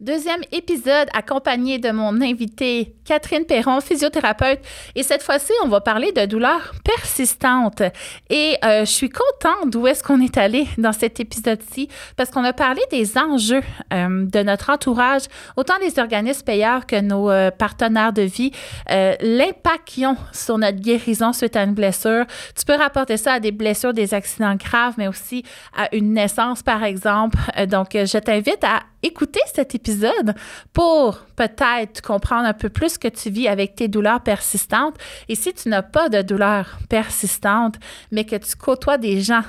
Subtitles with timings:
[0.00, 4.58] Deuxième épisode accompagné de mon invitée Catherine Perron, physiothérapeute.
[4.96, 7.80] Et cette fois-ci, on va parler de douleurs persistantes.
[8.28, 12.42] Et euh, je suis contente d'où est-ce qu'on est allé dans cet épisode-ci parce qu'on
[12.42, 13.62] a parlé des enjeux
[13.92, 15.22] euh, de notre entourage,
[15.56, 18.50] autant des organismes payeurs que nos euh, partenaires de vie,
[18.88, 22.24] l'impact qu'ils ont sur notre guérison suite à une blessure.
[22.58, 25.44] Tu peux rapporter ça à des blessures, des accidents graves, mais aussi
[25.76, 27.38] à une naissance, par exemple.
[27.68, 30.34] donc, je t'invite à écouter cet épisode
[30.72, 34.96] pour peut-être comprendre un peu plus ce que tu vis avec tes douleurs persistantes.
[35.28, 37.76] Et si tu n'as pas de douleurs persistantes,
[38.10, 39.44] mais que tu côtoies des gens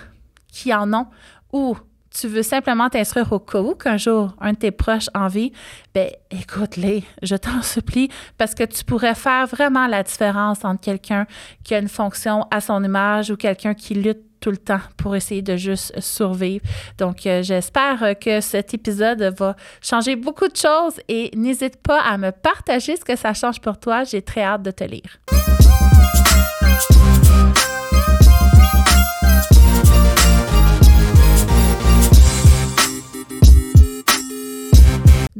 [0.52, 1.08] qui en ont
[1.52, 1.78] ou
[2.18, 5.52] tu veux simplement t'instruire au cas où qu'un jour un de tes proches en vit,
[5.94, 11.28] ben écoute-les, je t'en supplie, parce que tu pourrais faire vraiment la différence entre quelqu'un
[11.64, 15.16] qui a une fonction à son image ou quelqu'un qui lutte tout le temps pour
[15.16, 16.66] essayer de juste survivre.
[16.98, 22.18] Donc, euh, j'espère que cet épisode va changer beaucoup de choses et n'hésite pas à
[22.18, 24.04] me partager ce que ça change pour toi.
[24.04, 25.20] J'ai très hâte de te lire.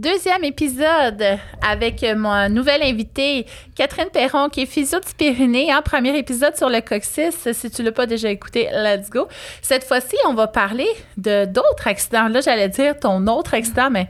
[0.06, 1.24] Deuxième épisode
[1.68, 6.80] avec mon nouvel invité, Catherine Perron, qui est physio de En premier épisode sur le
[6.82, 7.52] coccyx.
[7.54, 9.28] Si tu ne l'as pas déjà écouté, let's go.
[9.64, 12.28] Cette fois-ci, on va parler de d'autres accidents.
[12.28, 14.08] Là, j'allais dire ton autre accident, mais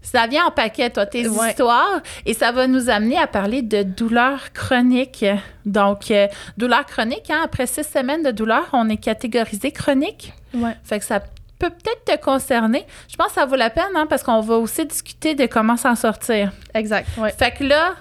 [0.00, 2.02] ça vient en paquet, toi, tes histoires.
[2.24, 5.26] Et ça va nous amener à parler de douleurs chroniques.
[5.66, 10.34] Donc, euh, douleurs chroniques, hein, après six semaines de douleur, on est catégorisé chronique.
[10.54, 10.76] Ouais.
[10.84, 11.20] Fait que ça
[11.62, 12.84] peut peut-être te concerner.
[13.08, 15.76] Je pense que ça vaut la peine, hein, parce qu'on va aussi discuter de comment
[15.76, 16.52] s'en sortir.
[16.74, 17.30] Exact, ouais.
[17.30, 17.94] Fait que là,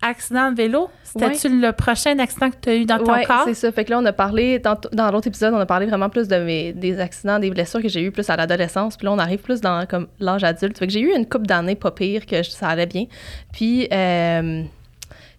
[0.00, 3.42] accident de vélo, c'était-tu le prochain accident que tu as eu dans ton corps?
[3.44, 3.70] c'est ça.
[3.72, 6.36] Fait que là, on a parlé, dans, l'autre épisode, on a parlé vraiment plus de
[6.36, 8.96] mes, des accidents, des blessures que j'ai eu plus à l'adolescence.
[8.96, 10.78] Puis là, on arrive plus dans comme l'âge adulte.
[10.78, 13.04] Fait que j'ai eu une coupe d'années pas pire, que ça allait bien.
[13.52, 13.88] Puis...
[13.92, 14.62] Euh,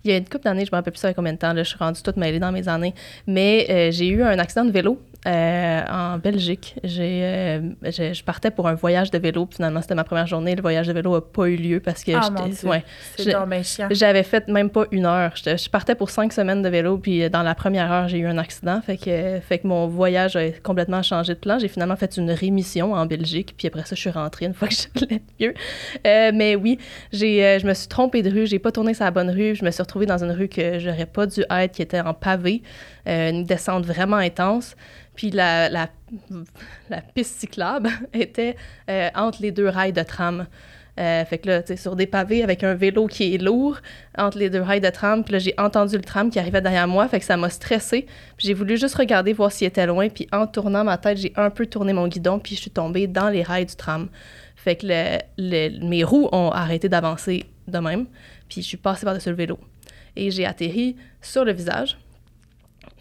[0.06, 1.64] il y a une couple d'années, je me rappelle plus ça combien de temps, là,
[1.64, 2.94] je suis rendue toute mêlée dans mes années,
[3.25, 6.75] mais euh, j'ai eu un accident de vélo euh, en Belgique.
[6.84, 9.45] J'ai, euh, je, partais pour un voyage de vélo.
[9.45, 10.53] Puis finalement, c'était ma première journée.
[10.53, 14.85] Le voyage de vélo n'a pas eu lieu parce que oh, j'avais fait même pas
[14.91, 15.34] une heure.
[15.35, 16.97] Je, partais pour cinq semaines de vélo.
[16.97, 18.81] Puis dans la première heure, j'ai eu un accident.
[18.81, 21.57] Fait que, fait que mon voyage a complètement changé de plan.
[21.57, 23.55] J'ai finalement fait une rémission en Belgique.
[23.57, 25.53] Puis après ça, je suis rentrée une fois que j'allais mieux.
[26.05, 26.79] Euh, mais oui,
[27.13, 28.45] j'ai, je me suis trompée de rue.
[28.45, 29.55] J'ai pas tourné sur la bonne rue.
[29.55, 32.13] Je me suis retrouvée dans une rue que j'aurais pas dû être, qui était en
[32.13, 32.61] pavé.
[33.06, 34.75] Une descente vraiment intense.
[35.16, 35.90] Puis la, la,
[36.90, 38.56] la piste cyclable était
[38.90, 40.47] euh, entre les deux rails de tram.
[41.00, 43.80] Euh, fait que là, tu sur des pavés avec un vélo qui est lourd,
[44.16, 46.88] entre les deux rails de tram, puis là, j'ai entendu le tram qui arrivait derrière
[46.88, 48.06] moi, fait que ça m'a stressé.
[48.38, 51.50] J'ai voulu juste regarder, voir s'il était loin, puis en tournant ma tête, j'ai un
[51.50, 54.08] peu tourné mon guidon, puis je suis tombée dans les rails du tram.
[54.56, 58.06] Fait que le, mes roues ont arrêté d'avancer de même,
[58.47, 59.58] puis je suis passée par-dessus le vélo.
[60.16, 61.97] Et j'ai atterri sur le visage.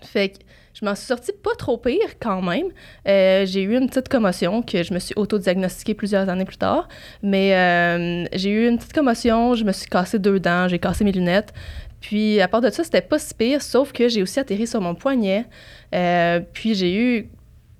[0.04, 0.38] Fait que
[0.74, 2.66] je m'en suis sortie pas trop pire quand même.
[3.06, 6.88] Euh, j'ai eu une petite commotion que je me suis auto-diagnostiquée plusieurs années plus tard.
[7.22, 11.04] Mais euh, j'ai eu une petite commotion, je me suis cassé deux dents, j'ai cassé
[11.04, 11.52] mes lunettes.
[12.00, 14.80] Puis à part de ça, c'était pas si pire, sauf que j'ai aussi atterri sur
[14.80, 15.46] mon poignet.
[15.94, 17.28] Euh, puis j'ai eu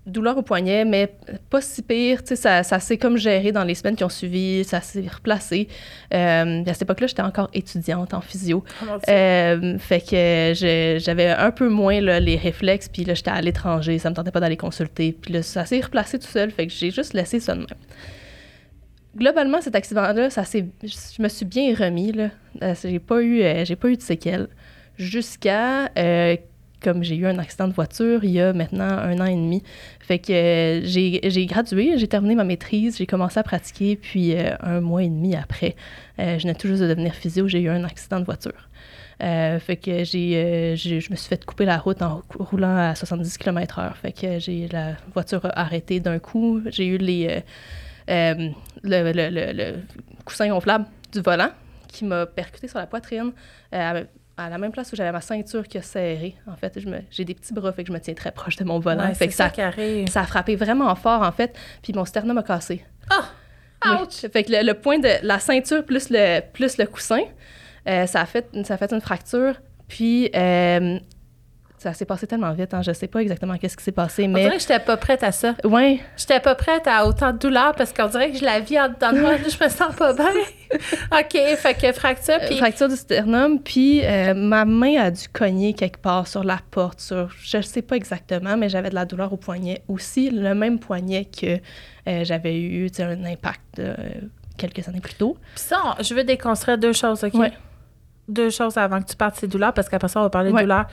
[0.07, 1.15] douleur au poignet, mais
[1.51, 2.21] pas si pire.
[2.25, 5.69] Ça, ça s'est comme géré dans les semaines qui ont suivi, ça s'est replacé.
[6.13, 8.65] Euh, à cette époque-là, j'étais encore étudiante en physio.
[8.83, 13.99] Oh euh, fait que j'avais un peu moins les réflexes, puis là, j'étais à l'étranger,
[13.99, 15.13] ça me tentait pas d'aller consulter.
[15.21, 17.69] Puis là, ça s'est replacé tout seul, fait que j'ai juste laissé ça de même.
[19.15, 22.13] Globalement, cet accident-là, ça je me suis bien remis.
[22.13, 22.31] Là.
[22.63, 24.49] Euh, j'ai pas eu, j'ai pas eu de séquelles
[24.97, 25.91] jusqu'à
[26.83, 29.63] comme j'ai eu un accident de voiture il y a maintenant un an et demi.
[30.01, 34.55] Fait que euh, j'ai gradué, j'ai terminé ma maîtrise, j'ai commencé à pratiquer, puis euh,
[34.61, 35.77] un mois et demi après,
[36.19, 38.69] euh, je venais tout juste de devenir physio, j'ai eu un accident de voiture.
[39.21, 43.95] fait que j'ai, je me suis fait couper la route en roulant à 70 km/h.
[43.95, 46.61] Fait que j'ai la voiture a arrêté d'un coup.
[46.67, 47.43] J'ai eu les,
[48.09, 49.75] le, le, le,
[50.25, 51.51] coussin gonflable du volant
[51.87, 53.33] qui m'a percuté sur la poitrine
[54.37, 56.37] à la même place où j'avais ma ceinture qui a serré.
[56.47, 56.79] En fait,
[57.11, 59.13] j'ai des petits bras, fait que je me tiens très proche de mon volant.
[59.15, 61.57] fait que ça, ça, a frappé vraiment fort, en fait.
[61.83, 62.85] Puis mon sternum a cassé.
[63.11, 64.03] Ah!
[64.03, 64.31] Ouch!
[64.33, 67.23] Fait que le, point de la ceinture plus le, plus le coussin,
[67.89, 69.55] euh, ça, a fait, ça a fait une fracture.
[69.89, 70.99] Puis euh,
[71.83, 74.41] ça s'est passé tellement vite, hein, je sais pas exactement qu'est-ce qui s'est passé, mais...
[74.41, 75.55] On dirait que j'étais pas prête à ça.
[75.65, 76.01] Oui.
[76.17, 78.89] J'étais pas prête à autant de douleur parce qu'on dirait que je la vis en
[78.89, 80.27] dedans de moi, je me sens pas bien.
[81.13, 82.59] OK, fait que fracture, puis...
[82.59, 87.01] fracture du sternum, puis euh, ma main a dû cogner quelque part sur la porte,
[87.01, 87.29] sur...
[87.43, 91.25] Je sais pas exactement, mais j'avais de la douleur au poignet aussi, le même poignet
[91.27, 91.59] que
[92.09, 93.81] euh, j'avais eu, un impact
[94.57, 95.37] quelques années plus tôt.
[95.55, 97.35] Puis ça, on- je veux déconstruire deux choses, OK?
[97.35, 97.53] Ouais.
[98.29, 100.53] Deux choses avant que tu partes de ces douleurs, parce qu'après ça, on va parler
[100.53, 100.87] de douleurs.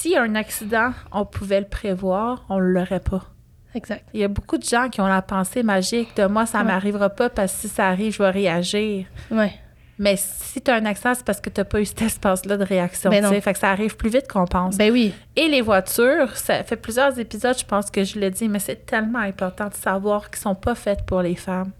[0.00, 3.22] Si un accident, on pouvait le prévoir, on ne l'aurait pas.
[3.74, 4.04] Exact.
[4.14, 6.64] Il y a beaucoup de gens qui ont la pensée magique de moi, ça Ouais.
[6.66, 9.06] m'arrivera pas parce que si ça arrive, je vais réagir.
[9.30, 9.52] Ouais.
[9.98, 12.56] Mais si tu as un accident, c'est parce que tu n'as pas eu cet espace-là
[12.56, 13.10] de réaction.
[13.10, 13.32] Ben non.
[13.40, 14.76] Fait que ça arrive plus vite qu'on pense.
[14.78, 15.12] Ben oui.
[15.34, 18.86] Et les voitures, ça fait plusieurs épisodes, je pense que je l'ai dit, mais c'est
[18.86, 21.72] tellement important de savoir qu'ils sont pas faites pour les femmes.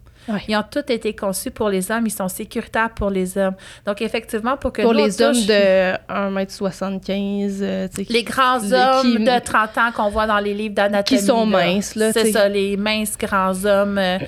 [0.49, 3.55] Ils ont tous été conçus pour les hommes, ils sont sécuritaires pour les hommes.
[3.87, 8.73] Donc, effectivement, pour que Pour nous, les hommes touche- de 1m75, euh, Les grands Les-
[8.75, 11.21] hommes qui- de 30 ans qu'on voit dans les livres d'anatomie.
[11.21, 11.65] Qui sont là.
[11.67, 14.19] minces, là, C'est ça, les minces grands hommes euh,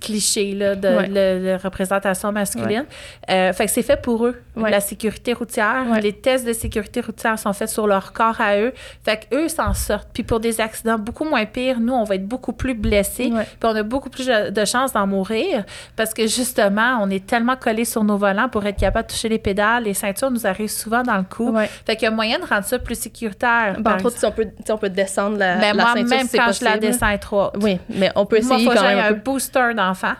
[0.00, 1.08] clichés là, de Ouais.
[1.08, 2.84] le- représentation masculine.
[3.30, 4.36] Euh, fait que c'est fait pour eux.
[4.56, 4.70] Ouais.
[4.70, 6.00] La sécurité routière, Ouais.
[6.00, 8.72] les tests de sécurité routière sont faits sur leur corps à eux.
[9.04, 10.08] Fait qu'eux s'en sortent.
[10.12, 13.30] Puis pour des accidents beaucoup moins pires, nous, on va être beaucoup plus blessés.
[13.32, 13.44] Ouais.
[13.44, 15.64] Puis on a beaucoup plus de chances d'en mourir
[15.96, 19.28] parce que justement, on est tellement collés sur nos volants pour être capable de toucher
[19.28, 19.84] les pédales.
[19.84, 21.50] Les ceintures nous arrivent souvent dans le cou.
[21.50, 21.68] Ouais.
[21.86, 23.74] Fait qu'il y a moyen de rendre ça plus sécuritaire.
[23.76, 26.26] Ben, par entre autres, si on peut, sais, on peut descendre la, moi, ceinture même
[26.28, 26.78] si quand je la possible.
[26.80, 27.56] descends trop haute.
[27.62, 29.20] Oui, mais on peut Moi, essayer faut que quand même un peu.
[29.20, 29.72] booster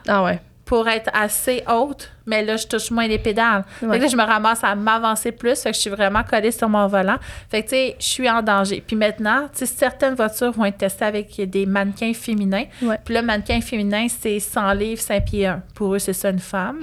[0.07, 0.41] Ah ouais.
[0.65, 3.65] pour être assez haute, mais là, je touche moins les pédales.
[3.81, 3.99] Fait que Ouais.
[4.01, 6.87] là, je me ramasse à m'avancer plus, fait que je suis vraiment collée sur mon
[6.89, 7.17] volant.
[7.51, 8.85] Fait que, tu sais, je suis en danger.
[8.87, 12.65] Puis maintenant, tu sais, certaines voitures vont être testées avec des mannequins féminins.
[12.83, 12.99] Ouais.
[13.03, 15.63] Puis là, mannequin féminin, c'est 100 livres, 5 pieds 1.
[15.75, 16.81] Pour eux, c'est ça une femme.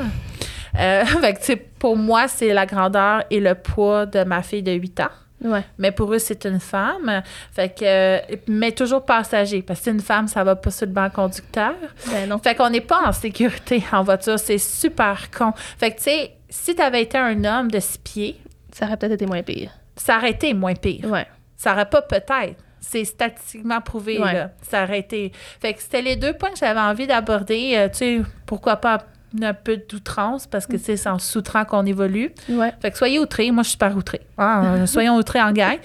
[0.79, 4.41] Euh, fait que, tu sais, pour moi, c'est la grandeur et le poids de ma
[4.41, 5.09] fille de 8 ans.
[5.45, 5.63] Ouais.
[5.77, 7.21] Mais pour eux, c'est une femme.
[7.53, 10.91] Fait que, euh, mais toujours passager, parce que une femme, ça va pas sur le
[10.91, 11.73] banc conducteur.
[12.09, 12.37] Ben non.
[12.39, 14.39] Fait qu'on n'est pas en sécurité en voiture.
[14.39, 15.53] C'est super con.
[15.77, 18.41] Fait que, tu sais, si t'avais été un homme de six pieds,
[18.73, 19.71] Ça aurait peut-être été moins pire.
[19.95, 21.05] ça aurait été moins pire.
[21.05, 21.25] Ouais.
[21.55, 22.55] Ça aurait pas peut-être.
[22.81, 24.33] C'est statistiquement prouvé, Ouais.
[24.33, 24.51] là.
[24.61, 25.31] Ça aurait été...
[25.59, 27.73] Fait que c'était les deux points que j'avais envie d'aborder.
[27.75, 28.99] Euh, tu sais, pourquoi pas
[29.43, 32.31] un peu d'outrance, parce que, sais, c'est en sous-trant qu'on évolue.
[32.49, 32.73] Ouais.
[32.81, 33.51] Fait que soyez outrés.
[33.51, 34.21] Moi, je suis pas outrée.
[34.37, 35.77] Hein, euh, soyons outrés en gang.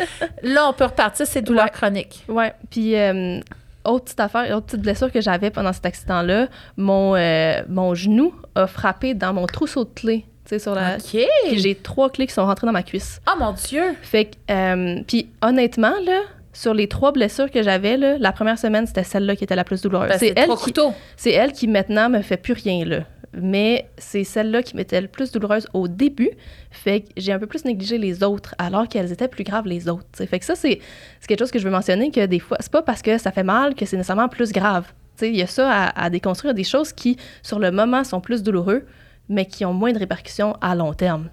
[0.43, 1.71] Là, on peut repartir ces douleurs Ouais.
[1.71, 2.25] chroniques.
[2.29, 2.53] Ouais.
[2.71, 3.41] Puis, euh,
[3.85, 8.35] autre petite affaire, autre petite blessure que j'avais pendant cet accident-là, mon, euh, mon genou
[8.55, 10.27] a frappé dans mon trousseau de clés.
[10.59, 10.97] Sur la.
[10.97, 11.17] OK.
[11.53, 13.21] J'ai trois clés qui sont rentrées dans ma cuisse.
[13.29, 13.95] Oh mon Dieu!
[14.03, 18.59] Fait que, euh, puis honnêtement, là, sur les trois blessures que j'avais, là, la première
[18.59, 20.09] semaine, c'était celle-là qui était la plus douloureuse.
[20.09, 22.99] Ben, c'est elle qui, elle qui maintenant me fait plus rien là.
[23.33, 26.31] Mais c'est celle-là qui m'était le plus douloureuse au début.
[26.71, 29.89] Fait que j'ai un peu plus négligé les autres alors qu'elles étaient plus graves les
[29.89, 30.07] autres.
[30.15, 30.81] Fait que ça, c'est
[31.29, 33.45] quelque chose que je veux mentionner que des fois, c'est pas parce que ça fait
[33.45, 34.87] mal que c'est nécessairement plus grave.
[35.23, 38.87] Il y a ça à, déconstruire, des choses qui, sur le moment, sont plus douloureux,
[39.29, 41.29] mais qui ont moins de répercussions à long terme.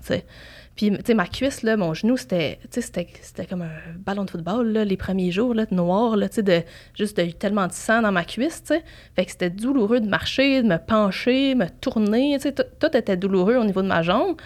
[0.77, 2.59] Puis, tu sais, ma cuisse, là, mon genou, c'était,
[3.49, 6.43] comme un ballon de football, là, les premiers jours, là, de noir, là, tu sais,
[6.43, 6.61] de,
[6.93, 8.83] juste de tellement de sang dans ma cuisse, tu sais.
[9.15, 13.17] Fait que c'était douloureux de marcher, de me pencher, me tourner, tu sais, tout, était
[13.17, 14.37] douloureux au niveau de ma jambe.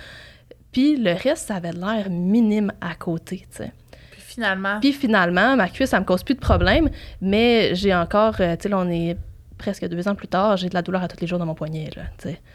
[0.71, 3.73] Puis le reste, ça avait l'air minime à côté, tu sais.
[4.11, 6.89] Puis finalement, Puis finalement, ma cuisse, ça me cause plus de problème,
[7.19, 9.17] mais j'ai encore, euh, tu sais, là, on est
[9.61, 11.53] presque deux ans plus tard, j'ai de la douleur à tous les jours dans mon
[11.53, 12.01] poignet, là,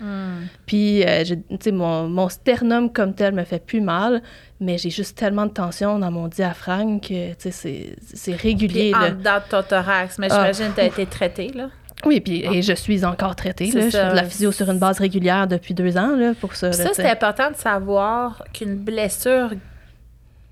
[0.01, 4.23] hmm, Puis, euh, j'ai- mon, mon sternum comme tel me fait plus mal,
[4.61, 9.49] mais j'ai juste tellement de tension dans mon diaphragme que, c'est- c'est régulier, puis de
[9.51, 10.19] ton thorax.
[10.19, 10.51] Mais Ah.
[10.53, 11.69] j'imagine que tu as été traité, là.
[12.05, 13.81] Oui, puis et je suis encore traitée, là.
[13.87, 16.67] Je fais de la physio sur une base régulière depuis deux ans, là, pour ça,
[16.67, 19.57] là, ça, c'est important de savoir qu'une blessure, tu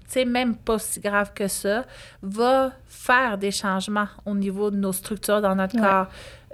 [0.08, 1.84] sais, même pas si grave que ça,
[2.22, 2.72] va
[3.06, 5.82] faire des changements au niveau de nos structures dans notre Ouais.
[5.82, 6.06] corps.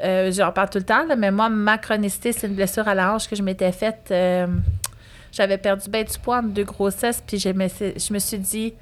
[0.02, 2.94] Euh, J'en parle tout le temps, là, mais moi, ma chronicité, c'est une blessure à
[2.94, 4.08] la hanche que je m'étais faite.
[4.10, 4.46] euh,
[5.32, 8.74] J'avais perdu bien du poids entre deux grossesses, puis je me, je me suis dit,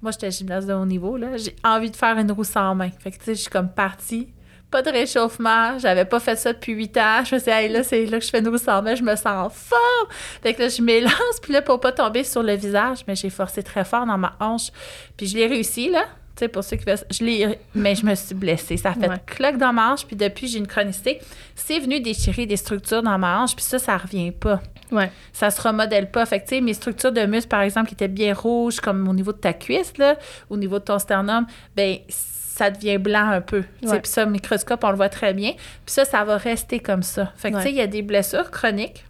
[0.00, 2.90] moi, j'étais gymnaste de haut niveau, là, j'ai envie de faire une roue sans main.
[3.00, 4.28] Fait que, tu sais, je suis comme partie.
[4.70, 7.24] Pas de réchauffement, j'avais pas fait ça depuis huit ans.
[7.24, 8.94] Je me suis dit, hey, là, c'est là que je fais une roue sans main,
[8.94, 10.08] je me sens en forme.
[10.42, 13.30] Fait que là, je m'élance, puis là, pour pas tomber sur le visage, mais j'ai
[13.30, 14.68] forcé très fort dans ma hanche.
[15.16, 16.04] Puis je l'ai réussi, là.
[16.38, 18.76] Tu sais, pour ceux qui veulent, je l'ai, mais je me suis blessée.
[18.76, 19.16] Ça a fait Ouais.
[19.26, 21.18] cloque dans ma hanche, puis depuis, j'ai une chronicité.
[21.56, 24.60] C'est venu déchirer des structures dans ma hanche, puis ça, ça revient pas.
[24.92, 25.10] Ouais.
[25.32, 26.24] Ça se remodèle pas.
[26.26, 29.08] Fait que, tu sais, mes structures de muscles, par exemple, qui étaient bien rouges, comme
[29.08, 30.16] au niveau de ta cuisse, là,
[30.48, 33.64] au niveau de ton sternum, ben ça devient blanc un peu.
[33.82, 33.88] Tu.
[33.88, 35.52] Puis ça, au microscope, on le voit très bien.
[35.52, 37.32] Puis ça, ça va rester comme ça.
[37.36, 37.74] Fait que, tu sais, Ouais.
[37.74, 39.04] il y a des blessures chroniques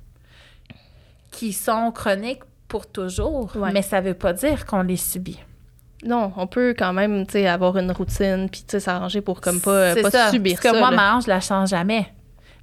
[1.31, 3.71] qui sont chroniques pour toujours, Ouais.
[3.73, 5.39] mais ça veut pas dire qu'on les subit.
[6.05, 10.31] Non, on peut quand même, avoir une routine, puis, s'arranger pour comme pas, pas ça.
[10.31, 10.97] subir Parce que moi, là.
[10.97, 12.07] ma hanche, je la change jamais.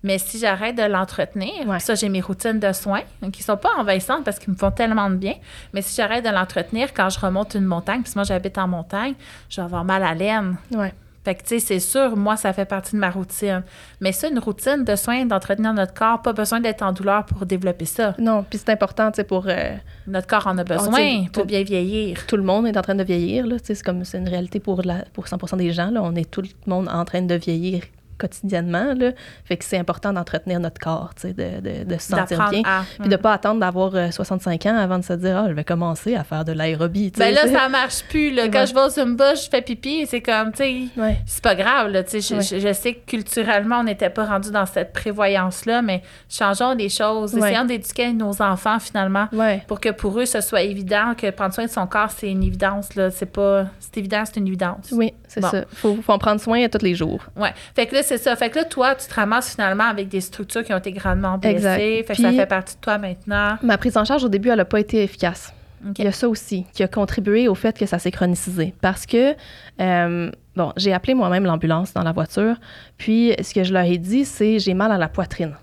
[0.03, 1.79] Mais si j'arrête de l'entretenir, Ouais.
[1.79, 4.69] ça, j'ai mes routines de soins hein, qui sont pas envahissantes parce qu'ils me font
[4.71, 5.33] tellement de bien.
[5.73, 9.15] Mais si j'arrête de l'entretenir quand je remonte une montagne, puis moi, j'habite en montagne,
[9.49, 10.93] je vais avoir mal à l'aine Ouais.
[11.25, 13.63] Fait que, tu sais, c'est sûr, moi, ça fait partie de ma routine.
[13.99, 17.45] Mais ça, une routine de soins, d'entretenir notre corps, pas besoin d'être en douleur pour
[17.45, 18.13] développer ça.
[18.19, 19.45] Non, puis c'est important, tu sais, pour...
[19.47, 19.75] euh,
[20.07, 22.25] Notre corps en a besoin pour tout- bien vieillir.
[22.27, 24.29] tout le monde est en train de vieillir, là, tu sais, c'est comme, c'est une
[24.29, 27.21] réalité pour, la, pour 100% des gens, là, on est tout le monde en train
[27.23, 27.81] de vieillir
[28.17, 29.11] quotidiennement, là,
[29.45, 33.09] fait que c'est important d'entretenir notre corps, de, de, de se sentir bien, à- puis
[33.09, 36.15] de pas attendre d'avoir euh, 65 ans avant de se dire «Ah, je vais commencer
[36.15, 37.11] à faire de l'aérobie».
[37.17, 38.31] Ben là, ça marche plus.
[38.31, 38.47] Là.
[38.49, 38.67] Quand Ouais.
[38.67, 41.17] je vais au Zumba, je fais pipi, c'est comme, tu sais, Ouais.
[41.25, 41.89] c'est pas grave.
[41.91, 42.41] Là, je, Ouais.
[42.41, 46.89] je- je sais que culturellement, on n'était pas rendu dans cette prévoyance-là, mais changeons les
[46.89, 47.35] choses.
[47.35, 49.27] Essayons d'éduquer nos enfants, finalement,
[49.67, 52.43] pour que pour eux, ce soit évident que prendre soin de son corps, c'est une
[52.43, 52.89] évidence.
[53.11, 53.65] C'est pas...
[53.79, 54.89] C'est évident, c'est une évidence.
[54.91, 55.49] Oui, c'est Bon.
[55.49, 55.63] ça.
[55.73, 57.23] Faut, faut en prendre soin tous les jours.
[57.35, 57.53] Ouais.
[57.75, 58.35] Fait que là, c'est ça.
[58.35, 61.37] Fait que là, toi, tu te ramasses finalement avec des structures qui ont été grandement
[61.37, 61.55] blessées.
[61.55, 62.07] Exact.
[62.07, 63.57] Fait que ça fait partie de toi maintenant.
[63.61, 65.53] Ma prise en charge, au début, elle n'a pas été efficace.
[65.97, 68.73] Il y a ça aussi qui a contribué au fait que ça s'est chronicisé.
[68.81, 69.35] Parce que,
[69.79, 72.55] euh, bon, j'ai appelé moi-même l'ambulance dans la voiture,
[72.97, 75.55] puis ce que je leur ai dit, c'est j'ai mal à la poitrine.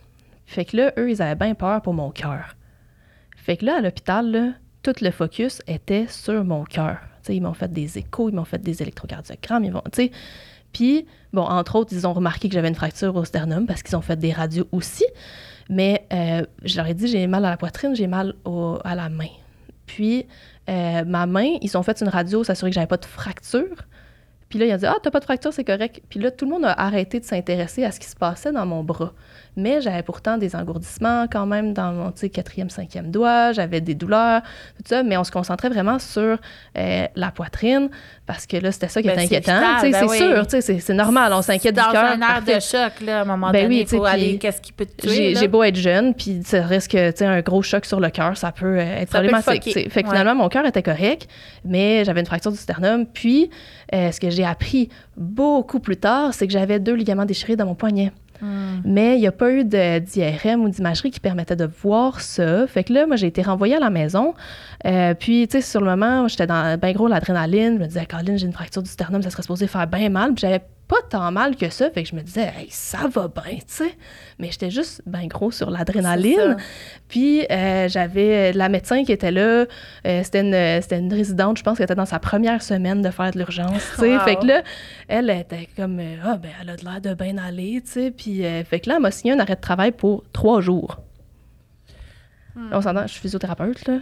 [0.47, 2.55] Fait que là, eux, ils avaient bien peur pour mon cœur.
[3.37, 4.49] Fait que là, à l'hôpital, là,
[4.83, 6.99] tout le focus était sur mon cœur.
[7.29, 10.11] Ils m'ont fait des échos, ils m'ont fait des électrocardiogrammes, ils sais.
[10.73, 13.97] Puis, bon, entre autres, ils ont remarqué que j'avais une fracture au sternum parce qu'ils
[13.97, 15.05] ont fait des radios aussi.
[15.69, 18.35] Mais euh, je leur ai dit, j'ai mal à la poitrine, j'ai mal
[18.85, 19.29] à la main.
[19.87, 20.27] Puis,
[20.69, 23.77] euh, ma main, ils ont fait une radio, s'assurer que j'avais pas de fracture.
[24.49, 26.03] Puis là, ils ont dit, ah, t'as pas de fracture, c'est correct.
[26.09, 28.67] Puis là, tout le monde a arrêté de s'intéresser à ce qui se passait dans
[28.67, 29.13] mon bras.
[29.57, 34.41] Mais j'avais pourtant des engourdissements quand même dans mon quatrième, cinquième doigt, j'avais des douleurs,
[34.77, 35.03] tout ça.
[35.03, 36.39] Mais on se concentrait vraiment sur
[36.79, 37.91] euh, la poitrine
[38.27, 39.61] parce que là, c'était ça qui Ben, était inquiétant.
[39.83, 40.19] ben c'est oui.
[40.19, 42.05] sûr, c'est normal, on s'inquiète du Dans cœur.
[42.05, 45.07] un air de choc, là, à un moment Ben donné, oui, qu'est-ce qui peut te
[45.07, 48.09] tuer, J'ai beau être jeune, puis ça risque, tu sais, un gros choc sur le
[48.11, 49.65] cœur, ça peut euh, être Ça problématique.
[49.75, 50.15] Fait que Ouais.
[50.15, 51.29] finalement, mon cœur était correct,
[51.65, 53.07] mais j'avais une fracture du sternum.
[53.07, 53.51] Puis,
[53.95, 57.67] euh, ce que j'ai appris beaucoup plus tard, c'est que j'avais deux ligaments déchirés dans
[57.67, 58.13] mon poignet.
[58.43, 58.81] Hmm.
[58.85, 62.67] Mais il n'y a pas eu d'IRM ou d'imagerie qui permettait de voir ça.
[62.67, 64.35] Fait que là, moi, j'ai été renvoyée à la maison.
[64.85, 67.77] Euh, puis, tu sais, sur le moment, j'étais dans bien gros l'adrénaline.
[67.77, 70.35] Je me disais, Caroline, j'ai une fracture du sternum, ça serait supposé faire bien mal.
[70.93, 71.91] Pas tant mal que ça.
[71.91, 73.95] Fait que je me disais, hey, ça va bien, tu sais.
[74.39, 76.59] Mais j'étais juste bien gros sur l'adrénaline.
[77.09, 79.65] Puis euh, j'avais la médecin qui était là.
[80.07, 83.09] Euh, c'était, une, c'était une résidente, je pense qu'elle était dans sa première semaine de
[83.09, 83.83] faire de l'urgence.
[83.95, 84.17] tu sais.
[84.17, 84.21] Wow.
[84.21, 84.63] Fait que là,
[85.09, 88.11] elle était comme, euh, ah, ben, elle a de l'air de bien aller, tu sais.
[88.11, 90.99] Puis, euh, fait que là, elle m'a signé un arrêt de travail pour trois jours.
[92.57, 93.99] On s'entend, je suis physiothérapeute, là.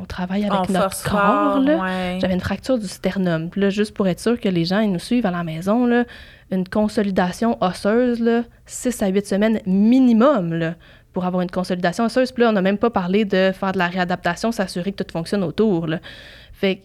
[0.00, 1.76] On travaille avec notre corps, là.
[1.82, 2.18] ouais.
[2.20, 3.48] J'avais une fracture du sternum.
[3.48, 5.86] Puis là, juste pour être sûr que les gens ils nous suivent à la maison,
[5.86, 6.04] là,
[6.50, 10.74] une consolidation osseuse, là, 6 à 8 semaines minimum là,
[11.12, 12.32] pour avoir une consolidation osseuse.
[12.32, 15.10] Puis là, on n'a même pas parlé de faire de la réadaptation, s'assurer que tout
[15.10, 15.86] fonctionne autour.
[15.86, 15.98] Là.
[16.52, 16.82] Fait que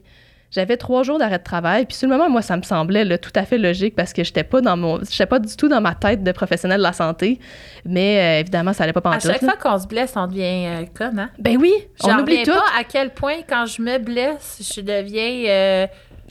[0.51, 1.85] j'avais trois jours d'arrêt de travail.
[1.85, 4.23] Puis sur le moment, moi, ça me semblait là, tout à fait logique parce que
[4.23, 4.99] j'étais pas dans mon.
[5.09, 7.39] J'étais pas du tout dans ma tête de professionnel de la santé.
[7.85, 9.31] Mais euh, évidemment, ça allait pas À pantoute.
[9.31, 9.53] chaque là.
[9.57, 11.29] fois qu'on se blesse, on devient euh, con, hein?
[11.39, 12.51] Ben oui, on oublie tout.
[12.51, 15.87] pas à quel point, quand je me blesse, je deviens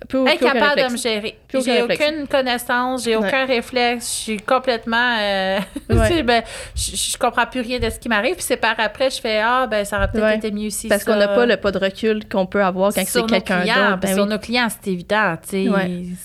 [0.09, 1.39] plus incapable de me gérer.
[1.53, 3.27] J'ai aucune connaissance, j'ai Ouais.
[3.27, 5.17] aucun réflexe, je suis complètement.
[5.21, 5.59] euh,
[5.91, 6.23] Ouais.
[6.23, 6.43] ben,
[6.75, 8.35] je, je comprends plus rien de ce qui m'arrive.
[8.35, 10.37] Puis c'est par après, je fais Ah, ben, ça aurait peut-être Ouais.
[10.37, 13.03] été mieux si Parce qu'on n'a pas le pas de recul qu'on peut avoir quand
[13.07, 13.97] c'est quelqu'un d'autre.
[13.99, 14.29] Ben que sur oui.
[14.31, 15.37] nos clients, c'est évident,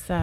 [0.08, 0.16] ça-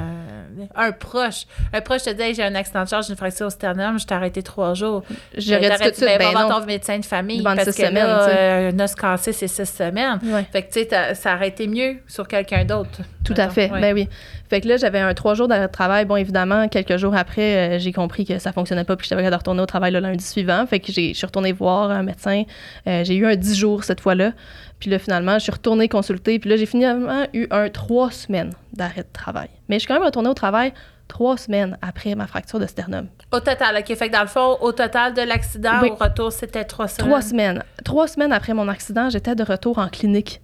[0.76, 3.47] Un proche, un proche te dit Hey, j'ai un accident de charge, j'ai une fracture
[3.47, 5.02] au sternum, je t'ai arrêté trois jours.
[5.37, 6.49] J'aurais dit tout de T'arrêtes- suite, ben, ben non.
[6.61, 9.66] ton médecin de famille parce six que semaines, là, euh, un os cassé, c'est six
[9.66, 10.18] semaines.
[10.52, 13.00] Fait que, tu sais, ça aurait été mieux sur quelqu'un d'autre.
[13.25, 13.55] Tout à mettons.
[13.55, 13.71] fait.
[13.71, 13.81] Ouais.
[13.81, 14.09] Ben oui.
[14.51, 16.05] Fait que là, j'avais un trois jours d'arrêt de travail.
[16.05, 19.17] Bon, évidemment, quelques jours après, euh, j'ai compris que ça fonctionnait pas puis que j'étais
[19.23, 20.67] capable de retourner au travail le lundi suivant.
[20.67, 22.43] Fait que je suis retournée voir un médecin.
[22.87, 24.33] Euh, j'ai eu un 10 jours cette fois-là.
[24.79, 26.39] Puis là, finalement, je suis retournée consulter.
[26.39, 29.49] Puis là, j'ai finalement eu un trois semaines d'arrêt de travail.
[29.69, 30.73] Mais je suis quand même retournée au travail
[31.09, 33.07] trois semaines après ma fracture de sternum.
[33.33, 33.95] Au total, OK.
[33.97, 35.91] Fait que dans le fond, au total de l'accident, Oui.
[35.91, 37.09] au retour, c'était trois semaines.
[37.09, 37.63] Trois semaines.
[37.85, 40.41] Trois semaines après mon accident, j'étais de retour en clinique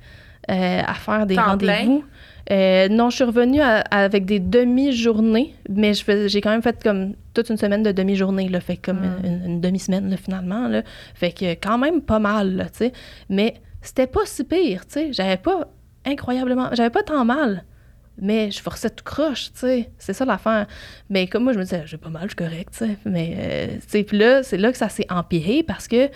[0.50, 2.04] euh, à faire des rendez-vous.
[2.50, 7.14] Euh, non, je suis revenue à- avec des demi-journées, mais j'ai quand même fait comme
[7.34, 9.24] toute une semaine de demi-journée, là, fait comme Mm.
[9.24, 10.66] une, une demi-semaine finalement.
[10.68, 10.82] Là.
[11.14, 12.92] Fait que quand même pas mal, là, tu sais.
[13.28, 15.12] Mais c'était pas si pire, tu sais.
[15.12, 15.68] J'avais pas
[16.06, 16.70] incroyablement...
[16.72, 17.64] J'avais pas tant mal,
[18.20, 19.90] mais je forçais tout croche, tu sais.
[19.98, 20.66] C'est ça l'affaire.
[21.10, 22.96] Mais comme moi, je me disais, j'ai pas mal, je suis correct, tu sais.
[23.04, 26.08] Mais, euh, tu sais, puis là, c'est là que ça s'est empiré parce que...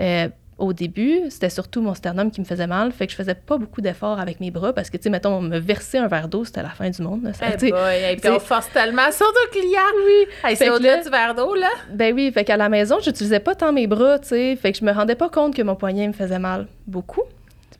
[0.00, 0.28] euh,
[0.62, 3.58] au début, c'était surtout mon sternum qui me faisait mal, fait que je faisais pas
[3.58, 6.44] beaucoup d'efforts avec mes bras parce que, tu sais, mettons, me verser un verre d'eau,
[6.44, 7.24] c'était la fin du monde.
[7.24, 7.32] là.
[7.32, 9.80] Ça, Eh boy, et puis on force tellement sur nos clients.
[10.06, 10.54] Oui.
[10.56, 11.68] c'est au-delà là- du verre d'eau, là.
[11.92, 14.78] Ben oui, fait qu'à la maison, j'utilisais pas tant mes bras, tu sais, fait que
[14.78, 17.22] je me rendais pas compte que mon poignet me faisait mal beaucoup.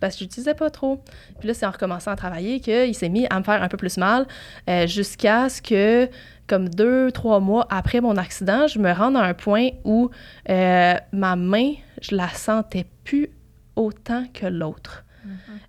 [0.01, 1.01] parce que j'utilisais pas trop.
[1.39, 3.77] Puis là, c'est en recommençant à travailler qu'il s'est mis à me faire un peu
[3.77, 4.27] plus mal
[4.69, 6.09] euh, jusqu'à ce que,
[6.49, 10.11] comme deux, trois mois après mon accident, je me rende à un point où
[10.51, 13.31] euh, ma main, je la sentais plus
[13.77, 15.05] autant que l'autre.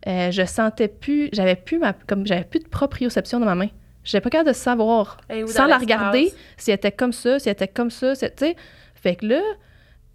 [0.08, 3.70] Euh, je sentais plus, j'avais plus ma, comme j'avais plus de proprioception dans ma main.
[4.04, 7.54] J'étais pas capable de savoir, sans la regarder, si elle était comme ça, si elle
[7.54, 8.56] était comme ça, tu sais.
[8.96, 9.42] Fait que là,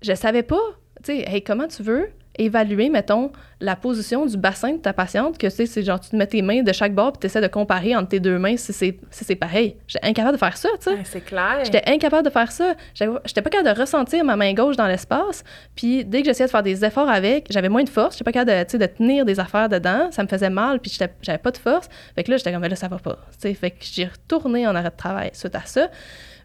[0.03, 0.61] je savais pas,
[1.05, 3.31] tu sais, hey, comment tu veux évaluer, mettons,
[3.61, 6.27] la position du bassin de ta patiente, que tu sais, c'est genre, tu te mets
[6.27, 8.73] tes mains de chaque bord, puis tu essaies de comparer entre tes deux mains si
[8.73, 9.77] c'est si pareil.
[9.87, 10.99] J'étais incapable de faire ça, tu sais.
[11.05, 11.61] C'est clair.
[11.65, 12.75] J'étais incapable de faire ça.
[12.95, 15.43] J'étais pas capable de ressentir ma main gauche dans l'espace.
[15.75, 18.15] Puis dès que j'essayais de faire des efforts avec, j'avais moins de force.
[18.15, 20.11] J'étais pas capable de, de tenir des affaires dedans.
[20.13, 21.89] Ça me faisait mal, puis j'avais pas de force.
[22.15, 23.19] Fait que là, j'étais comme, là, ça va pas.
[23.33, 25.89] Tu sais, fait que j'ai retourné en arrêt de travail suite à ça.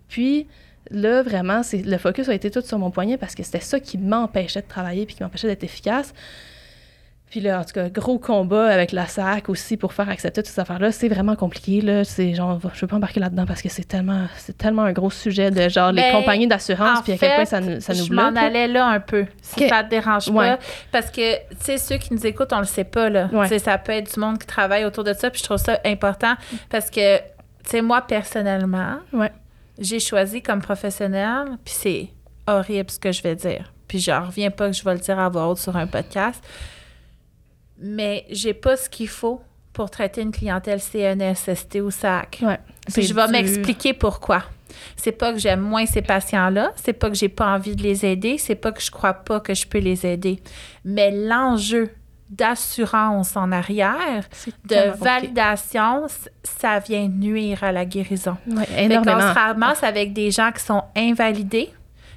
[0.07, 0.47] Puis
[0.91, 3.97] là, vraiment, le focus a été tout sur mon poignet parce que c'était ça qui
[3.97, 6.13] m'empêchait de travailler puis qui m'empêchait d'être efficace.
[7.29, 10.51] Puis là, en tout cas, gros combat avec la SAC aussi pour faire accepter toutes
[10.51, 10.91] ces affaires-là.
[10.91, 12.03] C'est vraiment compliqué, là.
[12.03, 15.09] C'est genre, je veux pas embarquer là-dedans parce que c'est tellement, c'est tellement un gros
[15.09, 18.05] sujet de genre les Ben, compagnies d'assurance puis à quel point ça nous, ça nous
[18.05, 18.43] je m'en bloque.
[18.43, 19.69] allais là un peu, si Ok.
[19.69, 20.57] ça te dérange Ouais.
[20.57, 20.59] pas.
[20.91, 23.29] Parce que, tu sais, ceux qui nous écoutent, on le sait pas, là.
[23.33, 23.57] Ouais.
[23.57, 26.35] Ça peut être du monde qui travaille autour de ça, puis je trouve ça important
[26.69, 27.23] parce que, tu
[27.65, 29.31] sais, moi, personnellement, Ouais.
[29.79, 32.09] J'ai choisi comme professionnel, puis c'est
[32.47, 33.73] horrible ce que je vais dire.
[33.87, 36.43] Puis je reviens pas que je vais le dire à voix haute sur un podcast,
[37.77, 39.41] mais j'ai pas ce qu'il faut
[39.73, 42.39] pour traiter une clientèle CNSST ou SAC.
[42.43, 42.59] Ouais.
[42.93, 44.43] Puis je vais m'expliquer pourquoi.
[44.95, 48.05] C'est pas que j'aime moins ces patients-là, c'est pas que j'ai pas envie de les
[48.05, 50.39] aider, c'est pas que je crois pas que je peux les aider.
[50.83, 51.91] Mais l'enjeu
[52.33, 54.25] d'assurance en arrière,
[54.65, 56.07] de validation,
[56.43, 58.37] ça vient nuire à la guérison.
[58.49, 59.19] Qu'on énormément.
[59.19, 61.69] se ramasse avec des gens qui sont invalidés,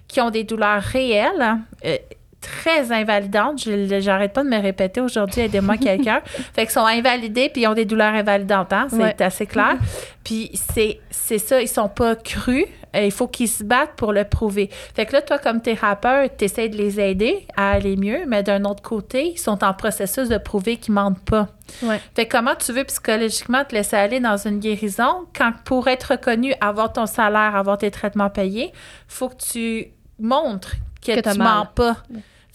[0.09, 1.97] qui ont des douleurs réelles, euh,
[2.41, 3.59] très invalidantes.
[4.01, 6.21] J'arrête pas de me répéter aujourd'hui, aidez-moi quelqu'un.
[6.25, 9.23] fait qu'ils sont invalidés puis ils ont des douleurs invalidantes, hein, c'est Ouais.
[9.23, 9.77] assez clair.
[10.25, 12.65] Puis c'est c'est ça, ils sont pas crus.
[12.97, 14.71] euh, Il faut qu'ils se battent pour le prouver.
[14.95, 18.43] Fait que là, toi, comme thérapeute, tu essaies de les aider à aller mieux, mais
[18.43, 21.47] d'un autre côté, ils sont en processus de prouver qu'ils mentent pas.
[21.85, 22.01] Ouais.
[22.17, 26.13] Fait que comment tu veux psychologiquement te laisser aller dans une guérison quand pour être
[26.13, 28.73] reconnu, avoir ton salaire, avoir tes traitements payés,
[29.07, 29.87] faut que tu
[30.19, 30.75] montres
[31.15, 31.97] que, Que tu mens pas.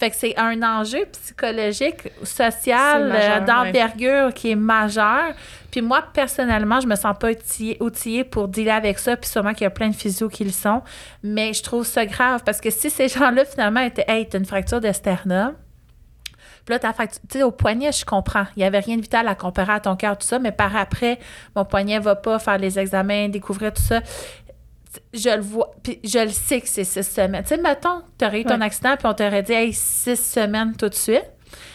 [0.02, 5.32] Fait que c'est un enjeu psychologique, social, euh, d'envergure qui est majeur.
[5.70, 9.16] Puis moi, personnellement, je me sens pas outillée, outillée pour dealer avec ça.
[9.16, 10.82] Puis sûrement qu'il y a plein de physios qui le sont.
[11.22, 14.44] Mais je trouve ça grave parce que si ces gens-là, finalement, étaient, hey, t'as une
[14.44, 15.54] fracture de sternum,
[16.64, 18.44] puis là, ta fracture, tu sais, au poignet, je comprends.
[18.56, 20.76] Il n'y avait rien de vital à comparer à ton cœur, tout ça, mais par
[20.76, 21.18] après,
[21.56, 24.00] mon poignet va pas faire les examens, découvrir tout ça.
[25.14, 27.42] Je le vois, puis je le sais que c'est six semaines.
[27.42, 28.66] Tu sais, mettons, tu aurais eu ton Ouais.
[28.66, 31.24] accident, puis on t'aurait dit, hey, six semaines tout de suite.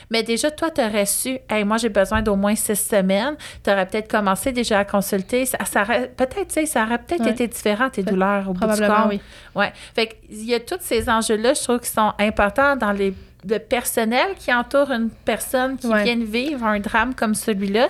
[0.09, 3.35] Mais déjà, toi, tu aurais su, hey, moi, j'ai besoin d'au moins six semaines.
[3.63, 5.45] Tu aurais peut-être commencé déjà à consulter.
[5.45, 7.31] Ça, ça peut-être, tu sais, ça aurait peut-être Ouais.
[7.31, 9.07] été différent, tes douleurs au bout du corps.
[9.09, 9.19] oui.
[9.53, 9.71] Ouais.
[9.95, 13.13] Fait qu'il y a tous ces enjeux-là, je trouve, qui sont importants dans les
[13.47, 16.03] le personnel qui entoure une personne qui Ouais.
[16.03, 17.89] vient de vivre un drame comme celui-là,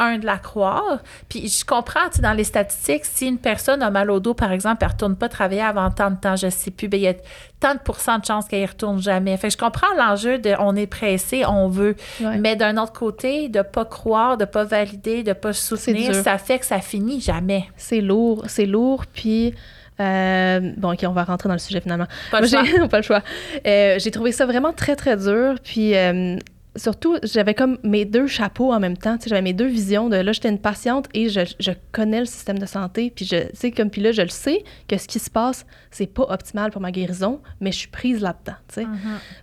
[0.00, 0.98] un de la croire.
[1.28, 4.34] Puis je comprends, tu sais, dans les statistiques, si une personne a mal au dos,
[4.34, 6.98] par exemple, elle ne retourne pas travailler avant tant de temps, je sais plus, ben,
[7.00, 7.14] il y a
[7.60, 9.36] tant de pourcents de chances qu'elle ne retourne jamais.
[9.36, 11.94] Fait que je comprends l'enjeu de on est pressé, on veut.
[12.20, 12.38] Ouais.
[12.38, 16.58] Mais d'un autre côté, de pas croire, de pas valider, de pas soutenir, ça fait
[16.58, 17.68] que ça finit jamais.
[17.76, 19.54] C'est lourd, c'est lourd, puis...
[20.00, 22.06] euh, bon, OK, on va rentrer dans le sujet finalement.
[22.30, 22.88] Pas le Moi, choix.
[22.88, 23.22] pas le choix.
[23.66, 25.56] Euh, j'ai trouvé ça vraiment très, très dur.
[25.62, 26.36] Puis euh,
[26.76, 29.16] surtout, j'avais comme mes deux chapeaux en même temps.
[29.16, 32.20] Tu sais, J'avais mes deux visions de là, j'étais une patiente et je, je connais
[32.20, 33.12] le système de santé.
[33.14, 36.06] Puis je sais comme puis là, je le sais que ce qui se passe, c'est
[36.06, 38.56] pas optimal pour ma guérison, mais je suis prise là-dedans.
[38.68, 38.86] tu sais.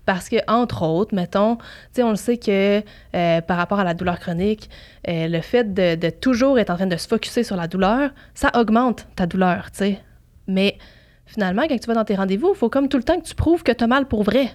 [0.05, 1.63] Parce que, entre autres, mettons, tu
[1.93, 2.81] sais, on le sait que
[3.41, 4.69] par rapport à la douleur chronique,
[5.05, 8.51] le fait de, de toujours être en train de se focuser sur la douleur, ça
[8.55, 9.99] augmente ta douleur, tu sais.
[10.47, 10.77] Mais
[11.25, 13.35] finalement, quand tu vas dans tes rendez-vous, il faut comme tout le temps que tu
[13.35, 14.49] prouves que tu as mal pour vrai.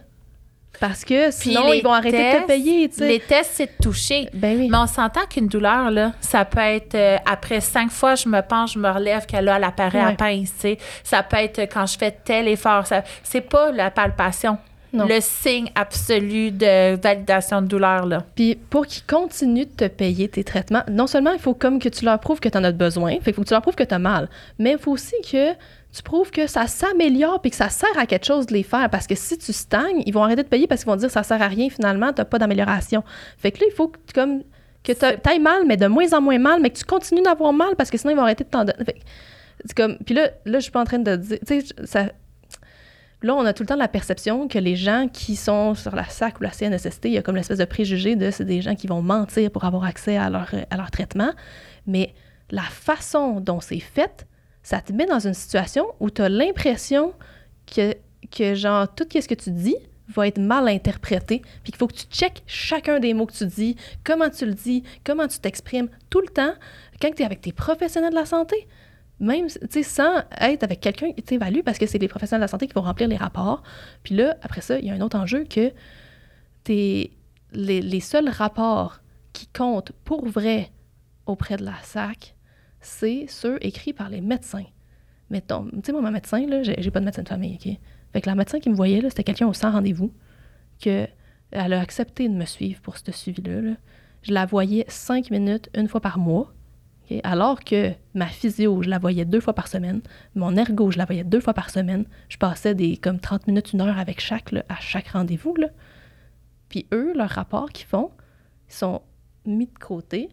[0.79, 2.91] Parce que sinon, ils vont arrêter de te payer.
[3.01, 4.29] Les tests, c'est de toucher.
[4.33, 4.69] Ben oui.
[4.71, 8.41] Mais on s'entend qu'une douleur, là, ça peut être euh, après cinq fois, je me
[8.41, 10.55] penche, je me relève, qu'elle a, elle apparaît à pince.
[11.03, 12.87] Ça peut être quand je fais tel effort.
[12.87, 14.59] Ça, c'est pas la palpation.
[14.93, 15.07] Non.
[15.07, 18.25] Le signe absolu de validation de douleur, là.
[18.35, 21.89] Puis pour qu'ils continuent de te payer tes traitements, non seulement il faut comme que
[21.89, 23.77] tu leur prouves que tu en as besoin, fait qu'il faut que tu leur prouves
[23.77, 25.53] que tu as mal, mais il faut aussi que
[25.93, 28.89] tu prouves que ça s'améliore puis que ça sert à quelque chose de les faire.
[28.91, 31.23] Parce que si tu stagnes, ils vont arrêter de payer parce qu'ils vont dire ça
[31.23, 33.03] sert à rien finalement, tu pas d'amélioration.
[33.39, 34.43] Fait que là, il faut que tu comme
[34.83, 37.53] que tu ailles mal, mais de moins en moins mal, mais que tu continues d'avoir
[37.53, 38.85] mal parce que sinon ils vont arrêter de t'en donner.
[38.85, 39.01] Fait que
[39.65, 42.07] c'est comme, puis là, là, je suis pas en train de dire, tu sais, ça,
[43.23, 46.09] Là, on a tout le temps la perception que les gens qui sont sur la
[46.09, 48.75] SAC ou la CNSST, il y a comme l'espèce de préjugé de c'est des gens
[48.75, 51.33] qui vont mentir pour avoir accès à leur, à leur traitement.
[51.87, 52.15] Mais
[52.51, 54.27] la façon dont c'est fait,
[54.63, 57.15] ça te met dans une situation où tu as l'impression
[57.67, 57.95] que,
[58.31, 59.77] que, genre, tout ce que tu dis
[60.09, 63.47] va être mal interprété, puis qu'il faut que tu checkes chacun des mots que tu
[63.47, 66.53] dis, comment tu le dis, comment tu t'exprimes, tout le temps,
[67.01, 68.67] quand tu es avec tes professionnels de la santé,
[69.21, 72.67] même sans être avec quelqu'un qui t'évalue, parce que c'est les professionnels de la santé
[72.67, 73.63] qui vont remplir les rapports.
[74.03, 75.73] Puis là, après ça, il y a un autre enjeu que
[76.67, 77.11] les,
[77.53, 79.01] les seuls rapports
[79.33, 80.71] qui comptent pour vrai
[81.27, 82.35] auprès de la SAC,
[82.81, 84.65] c'est ceux écrits par les médecins.
[85.31, 87.77] Mettons, tu sais, moi, ma médecin, là, j'ai pas de médecin de famille, OK?
[88.13, 90.13] Fait la médecin qui me voyait, c'était quelqu'un au sans rendez-vous,
[90.83, 91.07] que
[91.53, 93.75] elle a accepté de me suivre pour ce suivi-là.
[94.23, 96.53] Je la voyais cinq minutes, une fois par mois.
[97.25, 100.01] Alors que ma physio, je la voyais deux fois par semaine.
[100.37, 102.05] Mon ergo, je la voyais deux fois par semaine.
[102.29, 105.57] Je passais des comme 30 minutes, une heure avec chaque, à chaque rendez-vous.
[106.69, 108.13] Puis eux, leur rapport qu'ils font,
[108.69, 109.03] ils sont
[109.45, 110.29] mis de côté.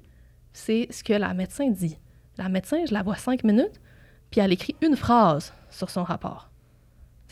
[0.54, 1.98] C'est ce que la médecin dit.
[2.38, 3.82] La médecin, je la vois cinq minutes,
[4.30, 6.47] puis elle écrit une phrase sur son rapport.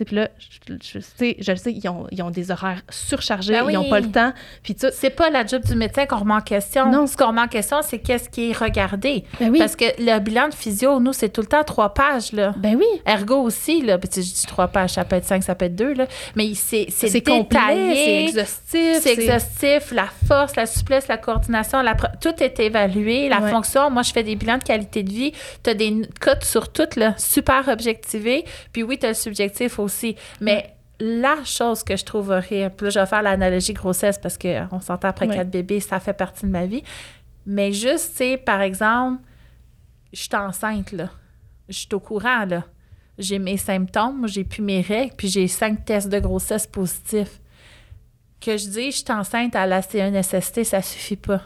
[0.03, 0.27] Puis là,
[0.67, 3.89] je, sais, je le sais, ils ont, ils ont des horaires surchargés, ben ils n'ont
[3.89, 4.33] pas le temps.
[4.61, 6.91] Puis C'est pas la job du médecin qu'on remet en question.
[6.91, 7.07] Non.
[7.07, 9.23] Ce qu'on remet en question, c'est qu'est-ce qui est regardé.
[9.39, 9.59] Ben oui.
[9.59, 12.33] Parce que le bilan de physio, nous, c'est tout le temps trois pages.
[12.33, 12.53] Là.
[12.57, 12.85] Ben oui.
[13.05, 13.97] Ergo aussi, là.
[13.97, 15.93] Puis je dis trois pages, ça peut être cinq, ça peut être deux.
[15.93, 16.07] Là.
[16.35, 17.95] Mais c'est c'est détaillé.
[17.95, 18.99] C'est exhaustif.
[19.01, 19.91] C'est exhaustif.
[19.93, 23.29] La force, la souplesse, la coordination, la tout est évalué.
[23.29, 25.31] La fonction, moi, je fais des bilans de qualité de vie.
[25.63, 28.43] Tu as des cotes sur tout, là, super objectivé.
[28.73, 29.84] Puis oui, tu as le subjectif aussi.
[30.41, 34.37] Mais la chose que je trouve horrible, puis là, je vais faire l'analogie grossesse parce
[34.37, 36.83] qu'on s'entend après quatre bébés, ça fait partie de ma vie.
[37.45, 39.21] Mais juste, tu sais, par exemple,
[40.13, 41.09] je suis enceinte, là.
[41.67, 42.63] Je suis au courant, là.
[43.17, 47.39] J'ai mes symptômes, j'ai plus mes règles, puis j'ai cinq tests de grossesse positifs.
[48.41, 51.41] Que je dis, je suis enceinte à la CNSST, ça suffit pas.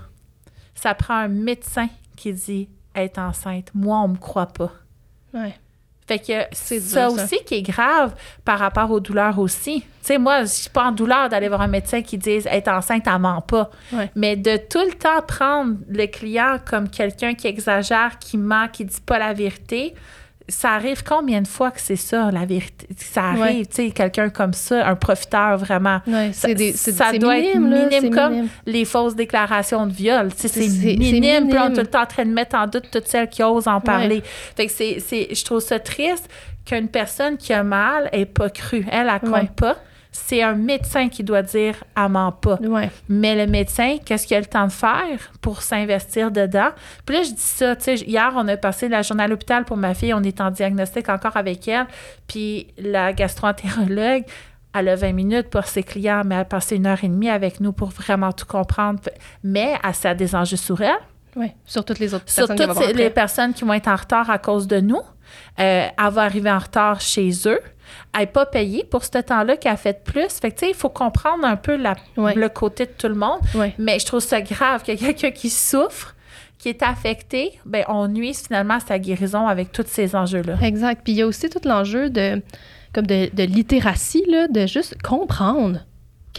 [0.74, 3.72] Ça prend un médecin qui dit être enceinte.
[3.74, 4.72] Moi, on me croit pas.
[5.34, 5.54] Ouais.
[6.10, 9.82] Fait que c'est ça, aussi qui est grave par rapport aux douleurs aussi.
[9.82, 12.68] Tu sais, moi, je suis pas en douleur d'aller voir un médecin qui dit être
[12.68, 13.70] enceinte, elle ment pas.
[14.16, 18.86] Mais de tout le temps prendre le client comme quelqu'un qui exagère, qui ment, qui
[18.86, 19.94] dit pas la vérité,
[20.50, 22.88] ça arrive combien de fois que c'est ça, la vérité?
[22.98, 26.02] Ça arrive, tu sais, quelqu'un comme ça, un profiteur vraiment.
[26.34, 30.30] c'est des, ça doit minime, être minime comme les fausses déclarations de viol.
[30.36, 33.08] C'est minime, puis on est tout le temps en train de mettre en doute toutes
[33.08, 34.22] celles qui osent en parler.
[34.56, 36.30] Fait que c'est, je trouve ça triste
[36.66, 38.86] qu'une personne qui a mal n'ait pas cru.
[38.92, 39.78] Elle, elle compte pas
[40.12, 41.76] c'est un médecin qui doit dire
[42.10, 42.58] «ment pas
[43.08, 46.70] Mais le médecin, qu'est-ce qu'il a le temps de faire pour s'investir dedans?
[47.06, 49.66] Puis là, je dis ça, tu sais, hier, on a passé la journée à l'hôpital
[49.66, 51.86] pour ma fille, on est en diagnostic encore avec elle,
[52.28, 54.24] puis la gastroentérologue,
[54.74, 57.30] elle a 20 minutes pour ses clients, mais elle a passé une heure et demie
[57.30, 59.00] avec nous pour vraiment tout comprendre.
[59.44, 61.00] Mais elle a des enjeux sur elle.
[61.36, 62.74] Oui, sur toutes les autres sur personnes.
[62.74, 65.02] Sur toutes les personnes qui vont être en retard à cause de nous.
[65.60, 67.60] Euh, elle va arriver en retard chez eux.
[68.14, 70.30] Elle n'est pas payée pour ce temps-là qu'elle a fait plus.
[70.40, 73.16] Fait que, tu sais, il faut comprendre un peu la, le côté de tout le
[73.16, 73.40] monde.
[73.78, 76.16] Mais je trouve ça grave ait quelqu'un qui souffre
[76.58, 80.58] qui est affecté, ben on nuit finalement à sa guérison avec tous ces enjeux-là.
[80.62, 81.02] Exact.
[81.06, 82.42] Puis il y a aussi tout l'enjeu de
[82.92, 85.86] comme de, de littératie, là, de juste comprendre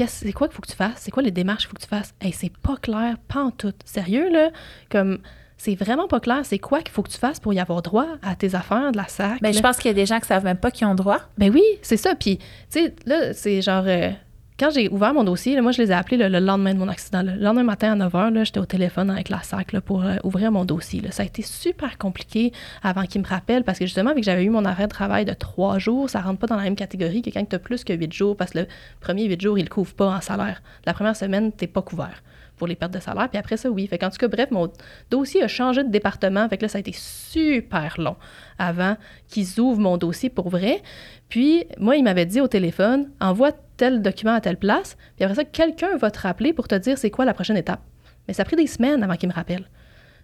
[0.06, 1.88] c'est quoi qu'il faut que tu fasses, c'est quoi les démarches qu'il faut que tu
[1.88, 2.14] fasses.
[2.20, 3.72] Hey, c'est pas clair, pas en tout.
[3.84, 4.50] Sérieux, là,
[4.90, 5.18] comme
[5.62, 6.40] c'est vraiment pas clair.
[6.44, 8.96] C'est quoi qu'il faut que tu fasses pour y avoir droit à tes affaires de
[8.96, 9.42] la SAC?
[9.42, 11.18] Ben, je pense qu'il y a des gens qui savent même pas qu'ils ont droit.
[11.37, 12.14] Ben oui, c'est ça.
[12.14, 13.85] Puis, tu sais, là, c'est genre.
[13.87, 14.11] Euh,
[14.59, 17.23] quand j'ai ouvert mon dossier, moi, je les ai appelés le, lendemain de mon accident.
[17.23, 20.51] Le lendemain matin à 9 h, j'étais au téléphone avec la SAC pour euh, ouvrir
[20.51, 21.03] mon dossier.
[21.11, 24.44] Ça a été super compliqué avant qu'ils me rappellent parce que justement, vu que j'avais
[24.44, 27.20] eu mon arrêt de travail de trois jours, ça rentre pas dans la même catégorie
[27.20, 28.66] que quand tu as plus que huit jours parce que le
[29.01, 30.62] premier huit jours, il ne couvre pas en salaire.
[30.87, 32.23] La première semaine, tu n'es pas couvert
[32.61, 33.31] pour les pertes de salaire.
[33.31, 33.87] Puis après ça, oui.
[33.87, 34.70] Fait en tout cas, bref, mon
[35.11, 36.46] dossier a changé de département.
[36.46, 38.16] Fait que là, ça a été super long
[38.59, 40.83] avant qu'ils ouvrent mon dossier pour vrai.
[41.31, 44.99] Puis moi, il m'avait dit au téléphone, envoie tel document à telle place.
[45.16, 47.81] Puis après ça, quelqu'un va te rappeler pour te dire c'est quoi la prochaine étape.
[48.29, 49.66] Mais ça a pris des semaines avant qu'il me rappelle.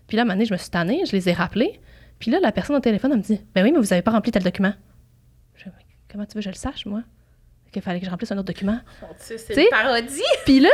[0.07, 1.81] Puis là, à un je me suis tannée, je les ai rappelés.
[2.19, 4.11] Puis là, la personne au téléphone, elle me dit Ben oui, mais vous n'avez pas
[4.11, 4.75] rempli tel document.
[6.13, 7.03] comment tu veux que je le sache, moi
[7.81, 8.79] qu'il fallait que je remplisse un autre document.
[9.19, 10.23] c'est une parodie.
[10.45, 10.71] Puis là,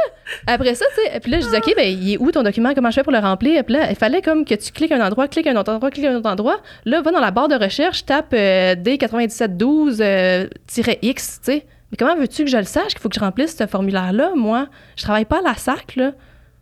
[0.47, 2.73] après ça, tu sais, puis là, je dis, OK, ben, il est où ton document?
[2.75, 3.65] Comment je fais pour le remplir?
[3.65, 6.07] Puis là, il fallait comme que tu cliques un endroit, cliques un autre endroit, cliques
[6.07, 6.61] un autre endroit.
[6.85, 11.67] Là, va dans la barre de recherche, tape euh, D9712-X, euh, tu sais.
[11.91, 14.33] Mais comment veux-tu que je le sache qu'il faut que je remplisse ce formulaire-là?
[14.35, 16.13] Moi, je travaille pas à la SAC, là.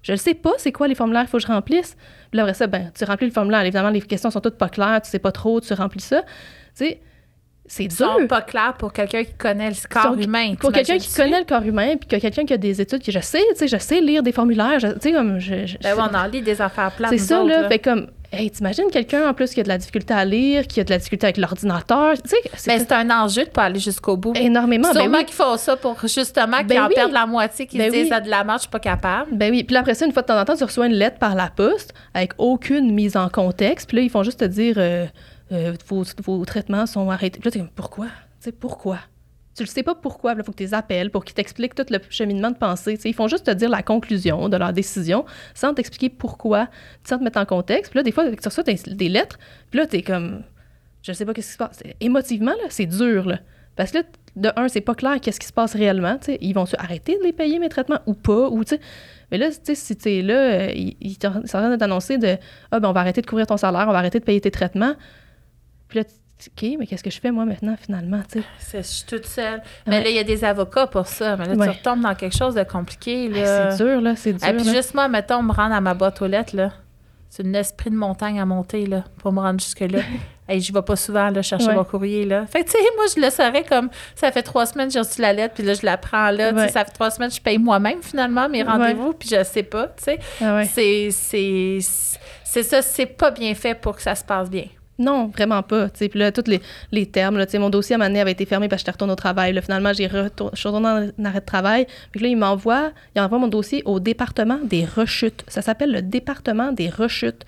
[0.02, 1.96] Je ne sais pas c'est quoi les formulaires qu'il faut que je remplisse.
[2.30, 3.60] Puis là, après ça, ben, tu remplis le formulaire.
[3.60, 6.22] Évidemment, les questions sont toutes pas claires, tu sais pas trop, tu remplis ça.
[6.22, 6.28] Tu
[6.86, 7.00] sais,
[7.72, 8.26] c'est dur.
[8.28, 10.54] pas clairs pour quelqu'un qui connaît le corps Sont- humain.
[10.58, 13.12] Pour quelqu'un qui connaît le corps humain, puis que quelqu'un qui a des études, que
[13.12, 15.94] je sais, tu sais, je sais lire des formulaires, tu sais, comme je, je- Ben
[15.94, 17.10] ouais, on en lit des affaires plates.
[17.10, 17.68] c'est ça, autres, là.
[17.68, 20.80] Fait comme, hey, t'imagines quelqu'un en plus qui a de la difficulté à lire, qui
[20.80, 23.64] a de la difficulté avec l'ordinateur, tu sais, c'est Ben, c'est un enjeu de pas
[23.64, 24.32] aller jusqu'au bout.
[24.36, 24.88] énormément.
[24.92, 25.24] Ben Sûrement oui.
[25.26, 26.94] qu'ils font ça pour justement qu'ils Ben en oui.
[26.94, 28.12] perdent la moitié, qu'ils Ben se disent oui.
[28.16, 29.30] ah, de la marche, je suis pas capable.
[29.32, 30.94] Ben oui, puis là, après ça, une fois de temps en temps, tu reçois une
[30.94, 34.44] lettre par la poste avec aucune mise en contexte, puis là, ils font juste te
[34.44, 35.06] dire euh,
[35.52, 37.40] euh, vos, vos traitements sont arrêtés.
[37.40, 38.06] Puis là, t'es pourquoi?
[38.06, 38.98] Tu sais, pourquoi?
[39.56, 41.98] Tu le sais pas pourquoi, il faut que tu les pour qu'ils t'expliquent tout le
[42.08, 42.96] cheminement de pensée.
[42.96, 46.68] Tu ils font juste te dire la conclusion de leur décision sans t'expliquer pourquoi,
[47.04, 47.90] sans te mettre en contexte.
[47.90, 49.38] Puis là, des fois, tu reçois des, lettres,
[49.70, 50.44] puis là, t'es comme,
[51.02, 51.82] je sais pas qu'est-ce qui se passe.
[52.00, 53.40] Émotivement, là, c'est dur, là.
[53.76, 54.04] Parce que là,
[54.36, 56.16] de un, c'est pas clair qu'est-ce qui se passe réellement.
[56.18, 56.36] tu.
[56.40, 58.78] Ils vont se arrêter de les payer, mes traitements, ou pas, ou tu.
[59.30, 62.36] Mais là, tu sais, si t'es là, euh, ils sont en train de t'annoncer de
[62.70, 64.50] Ah, ben, on va arrêter de couvrir ton salaire, on va arrêter de payer tes
[64.50, 64.94] traitements.
[65.90, 68.44] Puis là, tu- OK, mais qu'est-ce que je fais, moi, maintenant, finalement, tu sais?
[68.58, 69.60] C'est- Je suis toute seule.
[69.86, 70.04] Mais Ouais.
[70.04, 71.36] là, il y a des avocats pour ça.
[71.36, 71.66] Mais là, Ouais.
[71.66, 73.24] tu retombes dans quelque chose de compliqué.
[73.24, 73.72] Hey, Là.
[73.72, 74.48] c'est dur, là, c'est dur.
[74.48, 74.72] Et puis là.
[74.72, 76.72] juste moi, mettons, me rendre à ma boîte aux lettres, là.
[77.28, 79.98] C'est un esprit de montagne à monter, là, pour me rendre jusque-là.
[80.48, 81.74] Et je vais pas souvent, là, chercher Ouais.
[81.76, 82.44] mon courrier, là.
[82.46, 84.98] Fait que, tu sais, moi, je le saurais comme, ça fait trois semaines que j'ai
[84.98, 86.52] reçu la lettre, puis là, je la prends là.
[86.52, 86.68] Ouais.
[86.68, 89.88] Ça fait trois semaines que je paye moi-même, finalement, mes rendez-vous, puis je sais pas,
[89.88, 90.18] tu sais.
[90.40, 94.64] Ah c'est ça, c'est pas bien fait pour que ça se passe bien.
[95.00, 95.88] Non, vraiment pas.
[95.88, 96.60] Puis là, tous les,
[96.92, 99.14] les termes, là, mon dossier à moment donné avait été fermé parce que j'étais retournée
[99.14, 99.58] au travail.
[99.62, 100.18] Finalement, j'ai je
[100.54, 101.86] suis retournée en arrêt de travail.
[102.12, 105.42] Puis là, il m'envoie, il envoie mon dossier au département des rechutes.
[105.48, 107.46] Ça s'appelle le département des rechutes.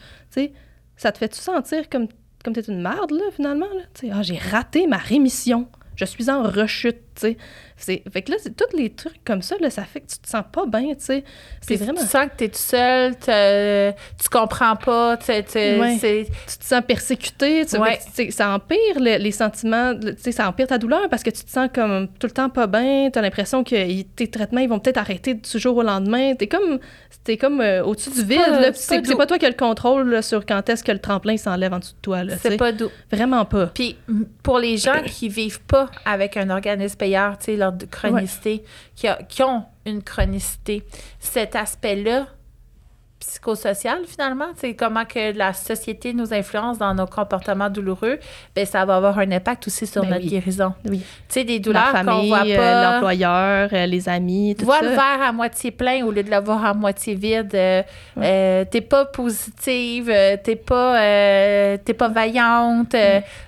[0.97, 2.09] Ça te fait-tu sentir comme,
[2.43, 3.67] comme t'es une merde, là, finalement?
[4.11, 5.69] Ah, j'ai raté ma rémission.
[5.95, 7.27] Je suis en rechute.
[7.85, 10.19] C'est- Fait que là, c'est tous les trucs comme ça, là, ça fait que tu
[10.19, 11.25] te sens pas bien, tu sais.
[11.61, 12.01] C'est vraiment...
[12.01, 15.97] Tu sens que t'es tout seul, t'as- tu comprends pas, tu sais, tu- Ouais.
[16.01, 17.99] c'est- tu te sens persécuté, tu Ouais.
[18.13, 21.43] fait ça empire le- les sentiments, tu sais, ça empire ta douleur parce que tu
[21.45, 24.61] te sens comme tout le temps pas bien, tu as l'impression que y- tes traitements
[24.61, 26.79] ils vont peut-être arrêter du jour au lendemain, t'es comme
[27.25, 29.17] t'es comme euh, au-dessus du vide, pas- là, c'est c'est pas c'est doux.
[29.19, 31.79] pas toi qui as le contrôle là, sur quand est-ce que le tremplin s'enlève en
[31.81, 32.91] dessous de toi, là, c'est pas doux.
[33.11, 33.67] Vraiment pas.
[33.67, 33.97] Puis
[34.43, 39.09] pour les gens qui vivent pas avec un organisme payeur, tu sais, de- chronicité, qui,
[39.09, 40.85] a- qui ont une chronicité,
[41.21, 42.29] cet aspect-là
[43.27, 48.19] psychosocial finalement, c'est comment que la société nous influence dans nos comportements douloureux,
[48.55, 50.31] ben ça va avoir un impact aussi sur Ben notre oui.
[50.31, 50.75] guérison.
[50.89, 50.99] Oui.
[50.99, 52.93] Tu sais des douleurs qu'on famille, voit euh, pas.
[52.93, 54.85] l'employeur, euh, les amis, tout Vois ça.
[54.85, 57.51] le verre à moitié plein au lieu de le voir à moitié vide.
[57.55, 57.83] Euh,
[58.19, 60.07] euh, t'es pas positive,
[60.43, 62.95] t'es pas, euh, t'es pas vaillante.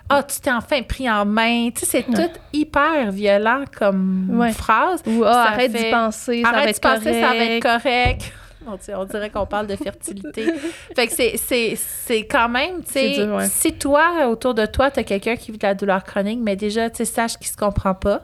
[0.09, 1.71] Ah, tu t'es enfin pris en main.
[1.75, 2.29] Tu sais, c'est Ouais.
[2.29, 5.03] tout hyper violent comme phrase.
[5.07, 8.33] Ou ah, arrête d'y penser, ça va Arrête être de penser, ça va être correct.
[8.69, 10.47] On dirait, on dirait qu'on parle de fertilité.
[10.97, 13.47] fait que c'est- quand même, tu sais, ouais.
[13.49, 16.57] si toi, autour de toi, tu as quelqu'un qui vit de la douleur chronique, mais
[16.57, 18.23] déjà, tu sais, sache qu'il se comprend pas.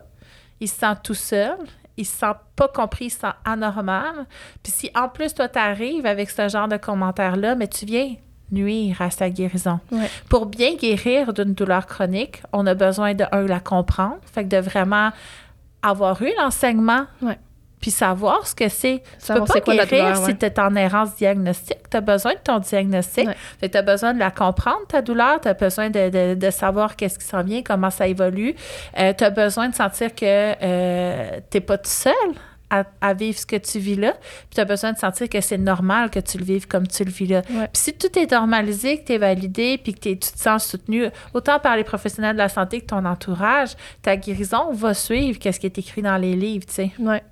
[0.60, 1.56] Il se sent tout seul.
[1.96, 4.26] Il se sent pas compris, il se sent anormal.
[4.62, 8.14] Puis si en plus, toi, t'arrives avec ce genre de commentaires-là, mais tu viens
[8.50, 9.80] nuire à sa guérison.
[9.92, 10.08] Ouais.
[10.28, 14.48] Pour bien guérir d'une douleur chronique, on a besoin de, un, la comprendre, fait que
[14.48, 15.10] de vraiment
[15.82, 17.38] avoir eu l'enseignement, Ouais.
[17.80, 19.02] Puis savoir ce que c'est.
[19.24, 21.78] Tu peux pas quoi la guérir douleur, si tu es en errance diagnostique.
[21.90, 23.28] Tu as besoin de ton diagnostic.
[23.62, 23.68] Ouais.
[23.68, 25.40] Tu as besoin de la comprendre, ta douleur.
[25.40, 28.54] Tu as besoin de, de- de savoir qu'est-ce qui s'en vient, comment ça évolue.
[28.94, 30.24] tu as besoin de sentir que
[30.62, 32.12] euh, tu n'es pas tout seul
[32.72, 34.12] à, à vivre ce que tu vis là.
[34.12, 37.02] Puis tu as besoin de sentir que c'est normal que tu le vives comme tu
[37.02, 37.38] le vis là.
[37.50, 37.66] Ouais.
[37.72, 41.06] Puis si tout est normalisé, que tu es validé, puis que tu te sens soutenu,
[41.34, 43.70] autant par les professionnels de la santé que ton entourage,
[44.02, 46.90] ta guérison va suivre qu'est-ce qui est écrit dans les livres, tu sais.
[47.00, 47.22] Ouais.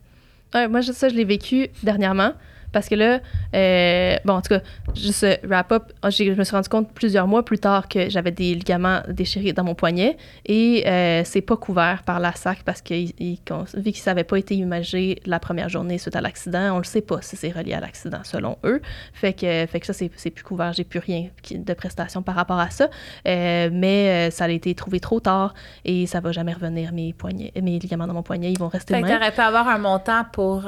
[0.54, 2.32] Ouais, moi, ça, je l'ai vécu dernièrement.
[2.72, 3.20] Parce que là,
[3.54, 4.60] euh, bon, en tout cas,
[4.94, 9.00] juste wrap-up, je me suis rendu compte plusieurs mois plus tard que j'avais des ligaments
[9.08, 13.14] déchirés dans mon poignet et euh, c'est pas couvert par la SAC parce que il-
[13.18, 16.78] il- qu'on- vu qu'ils n'avaient pas été imagés la première journée suite à l'accident, on
[16.78, 18.80] le sait pas si c'est relié à l'accident selon eux.
[19.12, 20.72] Fait que, fait que ça, c'est plus couvert.
[20.72, 22.88] J'ai plus rien de prestations par rapport à ça.
[23.26, 25.54] Euh, mais ça a été trouvé trop tard
[25.84, 26.92] et ça va jamais revenir.
[26.92, 29.68] Mes poignets, mes ligaments dans mon poignet, ils vont rester Fait que t'aurais pu avoir
[29.68, 30.62] un montant pour...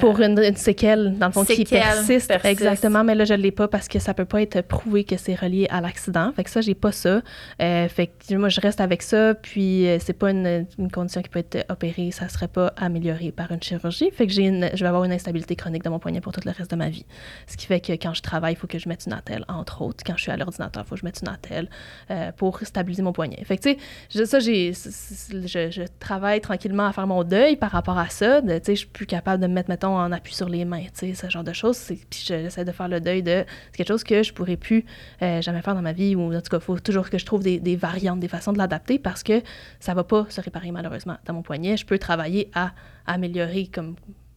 [0.00, 2.28] pour une, une séquelle, dans le fond, qui persiste.
[2.28, 2.44] persiste.
[2.44, 5.16] Exactement, mais là, je ne l'ai pas parce que ça peut pas être prouvé que
[5.16, 6.32] c'est relié à l'accident.
[6.34, 7.22] Fait que ça, j'ai pas ça.
[7.60, 11.22] Euh, fait que moi, je reste avec ça, puis euh, c'est pas une, une condition
[11.22, 14.10] qui peut être opérée, ça serait pas amélioré par une chirurgie.
[14.10, 16.40] Fait que j'ai une, je vais avoir une instabilité chronique dans mon poignet pour tout
[16.44, 17.06] le reste de ma vie.
[17.46, 19.82] Ce qui fait que quand je travaille, il faut que je mette une attelle, entre
[19.82, 20.04] autres.
[20.04, 21.68] Quand je suis à l'ordinateur, il faut que je mette une attelle
[22.10, 23.42] euh, pour stabiliser mon poignet.
[23.44, 27.70] Fait que, tu sais, ça, j'ai, je, je travaille tranquillement à faire mon deuil par
[27.70, 28.40] rapport à ça.
[28.40, 30.64] De, Tu sais, je suis plus capable de me mettre, mettons, en appui sur les
[30.64, 30.84] mains.
[30.84, 31.78] Tu sais, ce genre de choses.
[31.86, 34.84] Puis j'essaie de faire le deuil de c'est quelque chose que je pourrais plus
[35.22, 37.24] euh, jamais faire dans ma vie ou en tout cas, il faut toujours que je
[37.24, 39.42] trouve des, variantes, des façons de l'adapter parce que
[39.80, 41.76] ça va pas se réparer malheureusement dans mon poignet.
[41.76, 42.72] Je peux travailler à
[43.06, 43.96] améliorer comme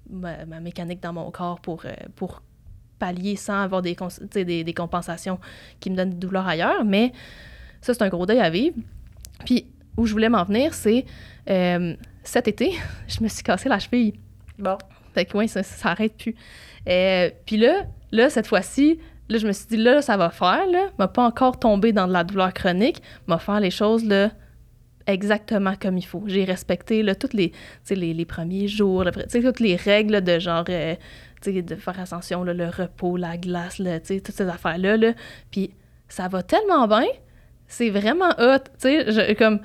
[0.09, 2.41] ma, mécanique dans mon corps pour, euh, pour
[2.99, 3.95] pallier sans avoir des,
[4.33, 5.39] des compensations
[5.79, 6.83] qui me donnent des douleurs ailleurs.
[6.83, 7.11] Mais
[7.81, 8.75] ça, c'est un gros deuil à vivre.
[9.45, 11.05] Puis où je voulais m'en venir, c'est
[11.49, 12.73] euh, cet été,
[13.07, 14.13] je me suis cassé la cheville.
[14.57, 14.77] Bon.
[15.17, 16.35] Fait que oui, ça, ça arrête plus.
[16.87, 18.99] Euh, puis là, là, cette fois-ci,
[19.29, 20.89] là, je me suis dit, là, ça va faire, là.
[20.99, 24.29] m'a pas encore tombé dans de la douleur chronique, m'a faire les choses, là,
[25.07, 26.21] exactement comme il faut.
[26.27, 27.51] J'ai respecté, là, toutes les,
[27.89, 30.93] les, les premiers jours, là, tu sais, toutes les règles de genre, euh,
[31.41, 34.47] tu sais, de faire attention, là, le repos, la glace, là, tu sais, toutes ces
[34.47, 35.13] affaires-là, là.
[35.49, 35.71] Puis
[36.07, 37.07] ça va tellement bien,
[37.67, 39.61] c'est vraiment hot, tu sais, comme,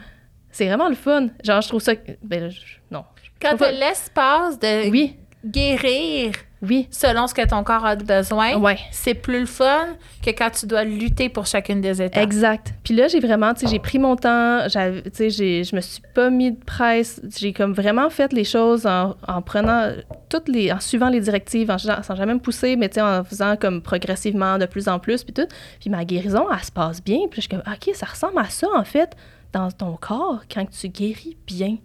[0.50, 1.28] c'est vraiment le fun.
[1.44, 2.60] Genre, je trouve ça, ben, je-
[2.90, 3.04] non.
[3.40, 6.32] Quand tu l'espace de Oui, guérir
[6.64, 8.78] oui, selon ce que ton corps a besoin, ouais.
[8.92, 9.88] c'est plus le fun
[10.24, 12.22] que quand tu dois lutter pour chacune des étapes.
[12.22, 12.72] Exact.
[12.84, 15.80] Puis là, j'ai vraiment, tu sais, j'ai pris mon temps, tu sais, j'ai- je me
[15.80, 19.90] suis pas mis de presse, j'ai comme vraiment fait les choses en, en prenant
[20.28, 23.24] toutes les, en suivant les directives, en, sans jamais me pousser, mais tu sais, en
[23.24, 25.48] faisant comme progressivement de plus en plus, puis tout.
[25.80, 27.26] Puis ma guérison, elle se passe bien.
[27.28, 29.16] Puis je suis comme, OK, ça ressemble à ça, en fait,
[29.52, 31.78] dans ton corps, quand tu guéris bien.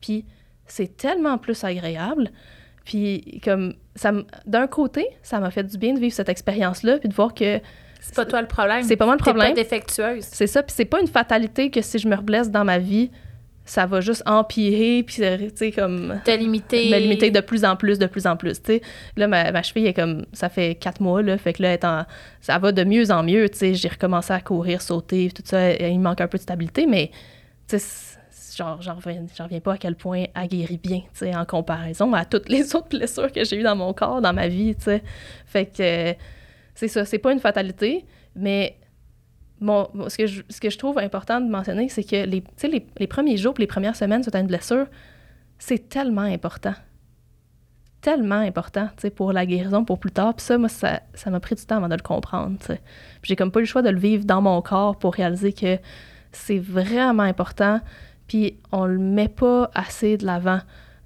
[0.00, 0.24] Puis
[0.64, 2.30] c'est tellement plus agréable.
[2.84, 4.12] Puis comme, ça
[4.46, 7.60] d'un côté, ça m'a fait du bien de vivre cette expérience-là, puis de voir que
[8.00, 8.82] C'est pas toi le problème.
[8.82, 9.54] c'est pas moi le T'es pas problème.
[9.54, 10.24] défectueuse.
[10.24, 13.10] C'est ça, puis c'est pas une fatalité que si je me reblesse dans ma vie,
[13.64, 16.90] ça va juste empirer, puis tu sais, comme Te limiter.
[16.90, 18.82] me limiter de plus en plus, de plus en plus, tu sais.
[19.16, 21.74] Là, ma, ma cheville est comme, ça fait quatre mois, là, fait que là, elle
[21.74, 22.04] est en-
[22.40, 23.74] ça va de mieux en mieux, tu sais.
[23.74, 27.12] J'ai recommencé à courir, sauter, tout ça, il me manque un peu de stabilité, mais,
[27.68, 28.11] tu sais,
[28.56, 32.12] genre, j'en reviens, reviens pas à quel point elle guérit bien, tu sais, en comparaison
[32.12, 34.84] à toutes les autres blessures que j'ai eues dans mon corps, dans ma vie, tu
[34.84, 35.02] sais.
[35.46, 36.14] Fait que,
[36.74, 38.78] c'est ça, c'est pas une fatalité, mais
[39.60, 42.86] mon, ce, que je, ce que je trouve important de mentionner, c'est que les, les,
[42.98, 44.86] les premiers jours les premières semaines à une blessure,
[45.58, 46.74] c'est tellement important.
[48.00, 50.34] Tellement important, tu sais, pour la guérison, pour plus tard.
[50.34, 52.80] Puis ça, moi, ça m'a pris du temps avant de le comprendre, tu sais.
[53.22, 55.78] J'ai comme pas eu le choix de le vivre dans mon corps pour réaliser que
[56.32, 57.80] c'est vraiment important.
[58.32, 60.60] Puis on le met pas assez de l'avant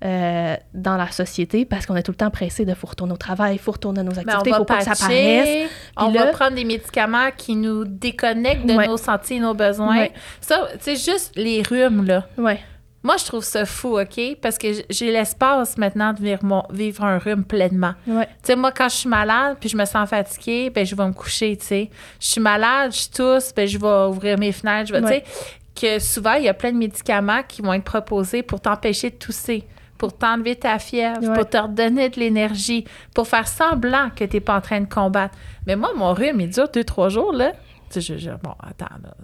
[0.04, 3.16] euh, dans la société parce qu'on est tout le temps pressé de faut retourner au
[3.16, 5.68] travail, faut retourner à nos on activités, faut pas que ça paraisse.
[5.96, 8.86] On va prendre des médicaments qui nous déconnectent de Ouais.
[8.86, 9.98] nos sentis et nos besoins.
[9.98, 10.12] Ouais.
[10.40, 12.28] Ça, c'est juste les rhumes, là.
[12.38, 12.60] Ouais,
[13.02, 14.20] Moi, je trouve ça fou, OK?
[14.40, 17.94] Parce que j'ai l'espace maintenant de vivre, mon- vivre un rhume pleinement.
[18.06, 20.94] ouais, Tu sais, moi, quand je suis malade puis je me sens fatiguée, ben je
[20.94, 21.90] vais me coucher, tu sais.
[22.20, 25.22] Je suis malade, je tousse, ben je vais ouvrir mes fenêtres, je vais, Ouais.
[25.24, 25.42] tu sais,
[25.80, 29.16] que souvent, il y a plein de médicaments qui vont être proposés pour t'empêcher de
[29.16, 29.64] tousser,
[29.98, 31.34] pour t'enlever ta fièvre, Ouais.
[31.34, 32.84] pour te redonner de l'énergie,
[33.14, 35.36] pour faire semblant que tu n'es pas en train de combattre.
[35.66, 37.52] Mais moi, mon rhume, il dure deux, trois jours, là.
[37.90, 39.14] Tu sais, je, je- bon, attends, là,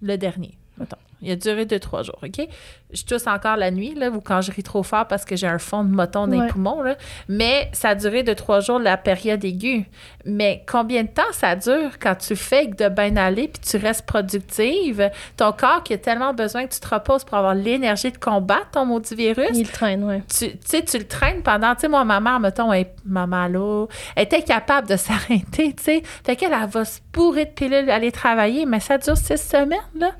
[0.00, 0.96] le dernier, mettons.
[1.20, 2.46] Il a duré deux, trois jours, OK?
[2.92, 5.48] Je tousse encore la nuit, là, ou quand je ris trop fort parce que j'ai
[5.48, 6.96] un fond de moton dans les poumons, là.
[7.28, 9.86] Mais ça a duré deux, trois jours la période aiguë.
[10.24, 14.06] Mais combien de temps ça dure quand tu fais de bien aller puis tu restes
[14.06, 15.10] productive?
[15.36, 18.70] Ton corps qui a tellement besoin que tu te reposes pour avoir l'énergie de combattre
[18.72, 19.50] ton maudit virus.
[19.54, 20.22] il traîne, ouais.
[20.28, 23.48] Tu tu sais, tu le traînes pendant, tu sais, moi, ma mère, mettons, elle, maman,
[23.48, 26.02] là, elle était capable de s'arrêter, tu sais.
[26.24, 29.78] Fait qu'elle, elle va se bourrer de pilules, aller travailler, mais ça dure six semaines,
[29.98, 30.12] là.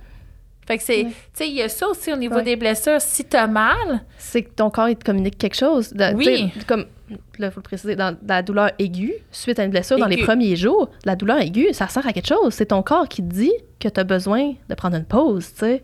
[0.68, 3.00] Fait que c'est, tu sais, il y a ça aussi au niveau des blessures.
[3.00, 5.92] Si t'as mal, c'est que ton corps, il te communique quelque chose.
[5.94, 6.24] De- Oui.
[6.66, 6.84] Comme,
[7.38, 10.16] là, il faut le préciser, dans la douleur aiguë, suite à une blessure, dans les
[10.26, 12.52] premiers jours, la douleur aiguë, ça sert à quelque chose.
[12.52, 15.60] C'est ton corps qui te dit que tu as besoin de prendre une pause, tu
[15.60, 15.82] sais.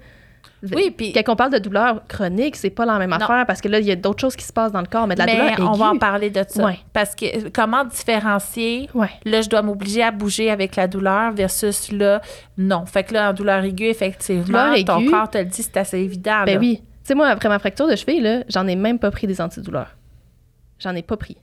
[0.73, 3.17] Oui, puis- Quand on parle de douleur chronique, c'est pas la même Non.
[3.17, 5.07] affaire parce que là, il y a d'autres choses qui se passent dans le corps,
[5.07, 5.63] mais de la douleur aiguë.
[5.63, 6.65] on va en parler de ça.
[6.65, 6.79] Ouais.
[6.93, 8.89] Parce que comment différencier?
[8.95, 9.11] Ouais.
[9.25, 12.21] là, je dois m'obliger à bouger avec la douleur versus là,
[12.57, 12.87] non.
[12.87, 15.77] Fait que là, en douleur aiguë, effectivement, Douleur ton aiguë, corps te le dit, c'est
[15.77, 16.45] assez évident.
[16.47, 16.61] Ben là.
[16.61, 16.79] oui.
[16.83, 19.41] Tu sais, moi, après ma fracture de cheville, là, j'en ai même pas pris des
[19.41, 19.95] antidouleurs.
[20.79, 21.37] J'en ai pas pris.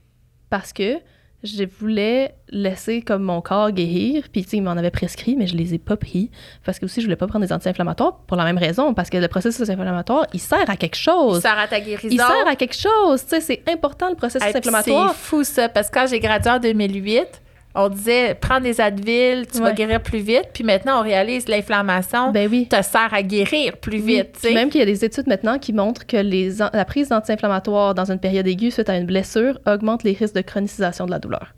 [0.50, 0.98] Parce que
[1.44, 4.24] je voulais laisser comme mon corps guérir.
[4.32, 6.30] Puis, tu sais, il m'en avait prescrit, mais je les ai pas pris.
[6.64, 8.94] Parce que aussi, je voulais pas prendre des anti-inflammatoires pour la même raison.
[8.94, 11.40] Parce que le processus inflammatoire, il sert à quelque Il chose.
[11.42, 12.08] sert à ta guérison.
[12.10, 13.22] Il sert à quelque chose.
[13.24, 15.10] Tu sais, c'est important, le processus Hey, inflammatoire.
[15.10, 17.41] C'est fou ça, parce que quand j'ai gradué en 2008,
[17.74, 20.48] on disait prends des Advil, tu vas guérir plus vite.
[20.52, 22.68] Puis maintenant, on réalise l'inflammation Ben oui.
[22.68, 24.16] te sert à guérir plus Oui.
[24.18, 24.38] vite.
[24.42, 27.94] Puis même qu'il y a des études maintenant qui montrent que les la prise d'anti-inflammatoires
[27.94, 31.18] dans une période aiguë suite à une blessure augmente les risques de chronicisation de la
[31.18, 31.54] douleur.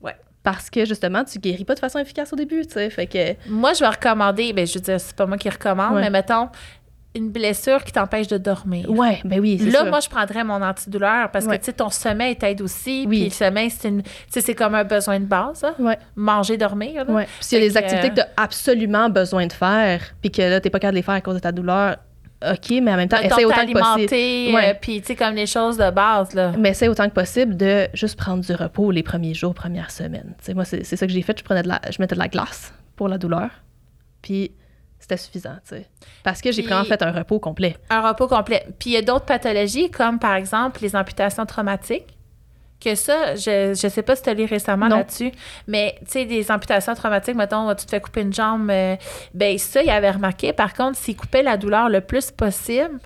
[0.00, 0.16] Ouais.
[0.42, 2.90] Parce que justement, tu guéris pas de façon efficace au début, tu sais.
[2.90, 3.34] Fait que.
[3.48, 6.00] Moi, je vais recommander, ben, je veux dire, c'est pas moi qui recommande, Ouais.
[6.02, 6.48] mais mettons,
[7.16, 8.90] une blessure qui t'empêche de dormir.
[8.90, 9.86] Ouais, ben oui, Là, sûr.
[9.86, 11.56] moi, je prendrais mon antidouleur parce Ouais.
[11.58, 13.04] que, tu sais, ton sommeil t'aide aussi.
[13.08, 13.16] Oui.
[13.20, 15.64] Puis le sommeil, c'est une- c'est comme un besoin de base.
[15.64, 15.74] hein.
[15.78, 15.98] Ouais.
[16.14, 17.04] Manger, dormir.
[17.04, 17.12] là.
[17.12, 17.24] Ouais.
[17.24, 20.42] Puis s'il y a des activités que tu as absolument besoin de faire, puis que
[20.42, 21.96] là, tu n'es pas capable de les faire à cause de ta douleur,
[22.44, 23.80] OK, mais en même temps, Mettons, essaie autant que possible.
[23.80, 24.70] t'alimenter, Ouais.
[24.70, 26.52] euh, puis, tu sais, comme les choses de base, là.
[26.58, 30.34] Mais essaie autant que possible de juste prendre du repos les premiers jours, premières semaines.
[30.38, 31.36] Tu sais, moi, c'est c'est ça que j'ai fait.
[31.38, 33.48] Je, prenais de la, je mettais de la glace pour la douleur.
[34.20, 34.52] Puis
[35.06, 35.86] c'était suffisant, tu sais.
[36.24, 37.76] Parce que j'ai vraiment fait un repos complet.
[37.90, 38.66] Un repos complet.
[38.80, 42.06] Puis il y a d'autres pathologies, comme par exemple les amputations traumatiques.
[42.78, 45.32] Que ça, je ne sais pas si tu as lu récemment là-dessus,
[45.66, 48.96] mais tu sais, des amputations traumatiques, mettons, tu te fais couper une jambe, euh,
[49.32, 50.52] ben ça, il avait remarqué.
[50.52, 53.00] Par contre, s'il coupait la douleur le plus possible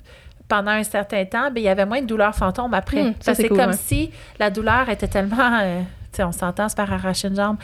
[0.48, 3.04] pendant un certain temps, ben il y avait moins de douleur fantôme après.
[3.04, 5.80] Hmm, ça, c'est cool, comme si la douleur était tellement, euh,
[6.12, 7.56] tu sais, on s'entend se faire arracher une jambe,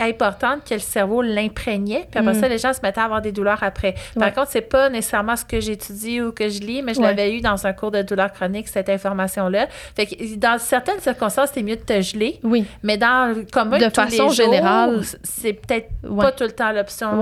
[0.00, 2.06] importante que le cerveau l'imprégnait.
[2.10, 2.40] Puis après Mm.
[2.40, 3.94] ça, les gens se mettaient à avoir des douleurs après.
[4.14, 4.32] Par Ouais.
[4.34, 7.06] contre, c'est pas nécessairement ce que j'étudie ou que je lis, mais je Ouais.
[7.06, 9.66] l'avais eu dans un cours de douleur chronique, cette information-là.
[9.96, 12.64] Fait que dans certaines circonstances, c'est mieux de te geler, Oui.
[12.82, 16.24] mais dans le commun De tous les façon jours, générale- c'est peut-être Ouais.
[16.24, 17.20] pas tout le temps l'option.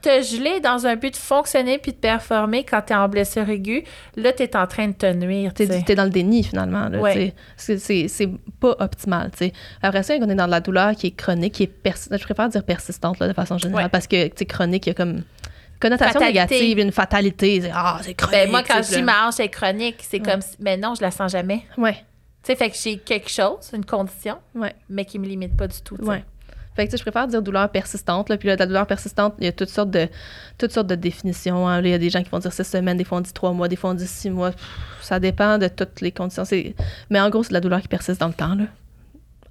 [0.00, 3.48] Te geler dans un but de fonctionner puis de performer quand tu es en blessure
[3.48, 3.84] aiguë,
[4.16, 5.54] là, tu es en train de te nuire.
[5.54, 6.88] T'es tu t'es dans le déni, finalement.
[6.88, 7.34] Ouais.
[7.56, 8.28] C'est-
[8.60, 9.30] pas optimal.
[9.32, 9.52] tu sais.
[9.82, 12.18] Après ça, on est dans de la douleur qui est chronique, qui est persistante.
[12.18, 13.90] Je préfère dire persistante là, de façon générale Ouais.
[13.90, 15.24] parce que chronique, il y a comme une
[15.80, 16.54] connotation Fatalité.
[16.54, 17.60] négative, une fatalité.
[17.62, 18.36] C'est, Ah, c'est chronique.
[18.44, 21.02] Ben, moi, quand je dis ma hanche est chronique, c'est comme si, mais non, je
[21.02, 21.62] la sens jamais.
[21.76, 24.74] Ouais, Tu sais, fait que j'ai quelque chose, une condition, ouais.
[24.88, 25.96] mais qui me limite pas du tout.
[26.04, 26.24] Ouais.
[26.74, 28.28] Fait que, je préfère dire douleur persistante.
[28.28, 30.08] Là, puis là, la douleur persistante, il y a toutes sortes de,
[30.58, 31.68] toutes sortes de définitions.
[31.68, 31.80] hein.
[31.80, 33.32] Là, Il y a des gens qui vont dire six semaines, des fois on dit
[33.32, 34.52] trois mois, des fois on dit six mois.
[34.52, 36.44] Pff, ça dépend de toutes les conditions.
[37.10, 38.54] Mais en gros, c'est de la douleur qui persiste dans le temps.
[38.54, 38.64] Là.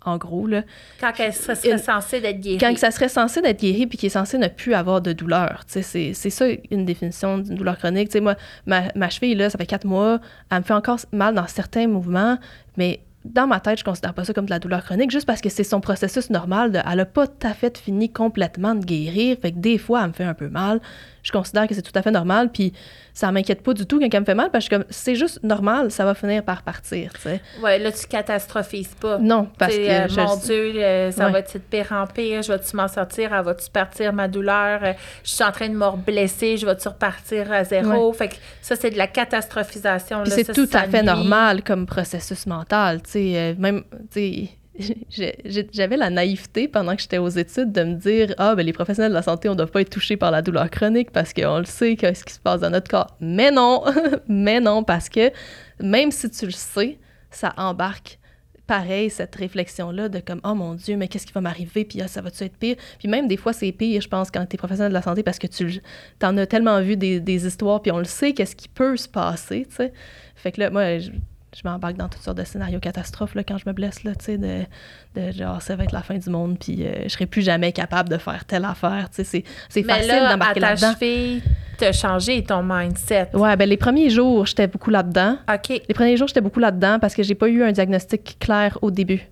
[0.04, 0.64] En gros, là.
[1.00, 2.58] Quand elle serait, censée d'être guérie.
[2.58, 5.62] Quand ça serait censé d'être guéri puis qui est censé ne plus avoir de douleur.
[5.68, 8.10] C'est ça une définition d'une douleur chronique.
[8.10, 10.20] Tu sais, moi, ma, ma cheville, là, ça fait quatre mois,
[10.50, 12.40] elle me fait encore mal dans certains mouvements,
[12.78, 15.42] mais dans ma tête, je considère pas ça comme de la douleur chronique juste parce
[15.42, 16.72] que c'est son processus normal.
[16.72, 19.38] De, elle a pas tout à fait fini complètement de guérir.
[19.42, 20.82] Fait que des fois, elle me fait un peu mal.
[21.24, 22.50] Je considère que c'est tout à fait normal.
[22.52, 22.74] Puis
[23.14, 25.92] ça m'inquiète pas du tout quand elle me fait mal parce que c'est juste normal,
[25.92, 27.14] ça va finir par partir.
[27.14, 27.42] tu sais.
[27.62, 29.18] Ouais, là, tu catastrophises pas.
[29.20, 29.82] Non, parce que.
[29.82, 31.32] euh, je- mon Dieu, euh, ça Ouais.
[31.34, 32.42] va-tu de pire en pire?
[32.42, 33.34] Je vais-tu m'en sortir?
[33.34, 34.80] Elle va-tu partir ma douleur?
[34.84, 34.94] Euh,
[35.24, 36.58] je suis en train de me blesser.
[36.58, 38.12] Je vais-tu repartir à zéro?
[38.14, 40.22] Fait que ça, c'est de la catastrophisation.
[40.22, 40.36] Puis là.
[40.38, 41.06] c'est Ça, tout ça à fait nuit.
[41.08, 43.02] normal comme processus mental.
[43.04, 44.50] Tu sais, même, tu sais,
[45.74, 49.12] j'avais la naïveté pendant que j'étais aux études de me dire Ah, ben les professionnels
[49.12, 51.60] de la santé, on ne doit pas être touchés par la douleur chronique parce qu'on
[51.60, 53.16] le sait, qu'est-ce qui se passe dans notre corps.
[53.20, 53.84] Mais non,
[54.28, 55.32] mais non, parce que
[55.80, 56.98] même si tu le sais,
[57.30, 58.18] ça embarque
[58.66, 62.08] pareil, cette réflexion-là de comme, oh mon Dieu, mais qu'est-ce qui va m'arriver, puis ah,
[62.08, 62.78] ça va-tu être pire?
[63.00, 65.24] Puis même des fois, c'est pire, je pense, quand tu es professionnel de la santé
[65.24, 65.82] parce que tu
[66.24, 69.10] en as tellement vu des, des histoires, puis on le sait, qu'est-ce qui peut se
[69.10, 69.94] passer, tu sais.
[70.36, 71.12] Fait que là, moi, je,
[71.56, 74.26] je m'embarque dans toutes sortes de scénarios catastrophes là, quand je me blesse, là, tu
[74.26, 74.64] sais, de,
[75.16, 77.74] de genre, ça va être la fin du monde, puis euh, je serai plus jamais
[77.74, 79.44] capable de faire telle affaire, tu sais.
[79.70, 80.94] C'est, facile d'embarquer ta là-dedans.
[80.94, 81.42] cheville,
[81.78, 83.30] t'as changé ton mindset.
[83.34, 85.38] Ouais, ben les premiers jours, j'étais beaucoup là-dedans.
[85.54, 85.70] OK.
[85.70, 88.92] Les premiers jours, j'étais beaucoup là-dedans parce que j'ai pas eu un diagnostic clair au
[88.92, 89.30] début.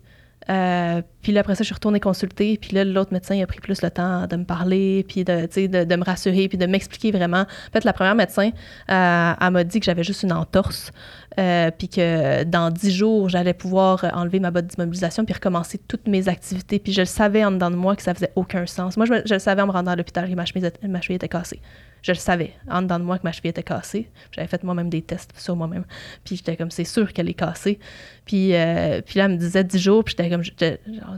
[0.49, 2.57] Euh, puis là, après ça, je suis retournée consulter.
[2.57, 5.41] Puis là, l'autre médecin il a pris plus le temps de me parler, puis de,
[5.41, 7.41] de, de me rassurer, puis de m'expliquer vraiment.
[7.41, 8.49] En fait, la première médecin,
[8.89, 10.91] euh, elle m'a dit que j'avais juste une entorse,
[11.37, 16.07] euh, puis que dans dix jours, j'allais pouvoir enlever ma botte d'immobilisation puis recommencer toutes
[16.07, 16.79] mes activités.
[16.79, 18.97] Puis je le savais en dedans de moi que ça faisait aucun sens.
[18.97, 21.29] Moi, je, le savais en me rendant à l'hôpital que ma cheville, ma cheville était
[21.29, 21.61] cassée.
[22.01, 24.09] Je le savais en dedans de moi que ma cheville était cassée.
[24.31, 25.85] J'avais fait moi-même des tests sur moi-même.
[26.23, 27.79] Puis j'étais comme, c'est sûr qu'elle est cassée.
[28.25, 30.43] Puis, euh, puis là, elle me disait 10 jours, puis j'étais comme,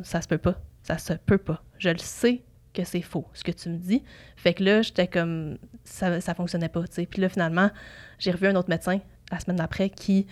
[0.03, 0.55] ça se peut pas.
[0.84, 1.64] Ça se peut pas.
[1.78, 2.41] Je le sais
[2.74, 4.03] que c'est faux, ce que tu me dis.
[4.36, 7.05] Fait que là, j'étais comme, ça, ça fonctionnait pas, tu.
[7.05, 7.70] Puis là, finalement,
[8.18, 8.99] j'ai revu un autre médecin
[9.32, 10.27] la semaine d'après qui,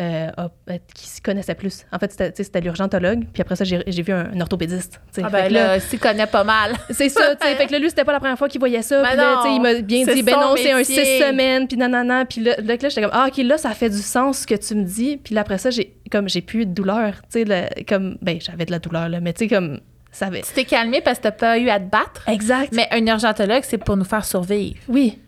[0.00, 1.84] euh, a- euh, qui s'y connaissait plus.
[1.92, 3.24] En fait, c'était, tu sais, c'était l'urgentologue.
[3.32, 5.00] Puis après ça, j'ai, vu un, un orthopédiste.
[5.22, 6.72] Ah ben là, s'il connaît pas mal.
[6.90, 7.54] c'est ça, tu sais.
[7.56, 9.02] fait que là, lui, c'était pas la première fois qu'il voyait ça.
[9.02, 12.24] Puis là, il m'a bien dit, ben non, c'est un six semaines, puis nanana.
[12.24, 14.54] Puis là, là, là, j'étais comme, ah, OK, là, ça fait du sens ce que
[14.54, 15.18] tu me dis.
[15.18, 18.64] Puis là, après ça, j'ai, comme, j'ai plus de douleur, tu sais, comme, ben, j'avais
[18.64, 19.80] de la douleur, là, mais tu sais, comme,
[20.10, 20.42] ça avait...
[20.42, 22.28] Tu t'es calmé parce que t'as pas eu à te battre.
[22.28, 22.70] Exact.
[22.72, 24.76] Mais un urgentologue, c'est pour nous faire survivre.
[24.88, 25.18] oui,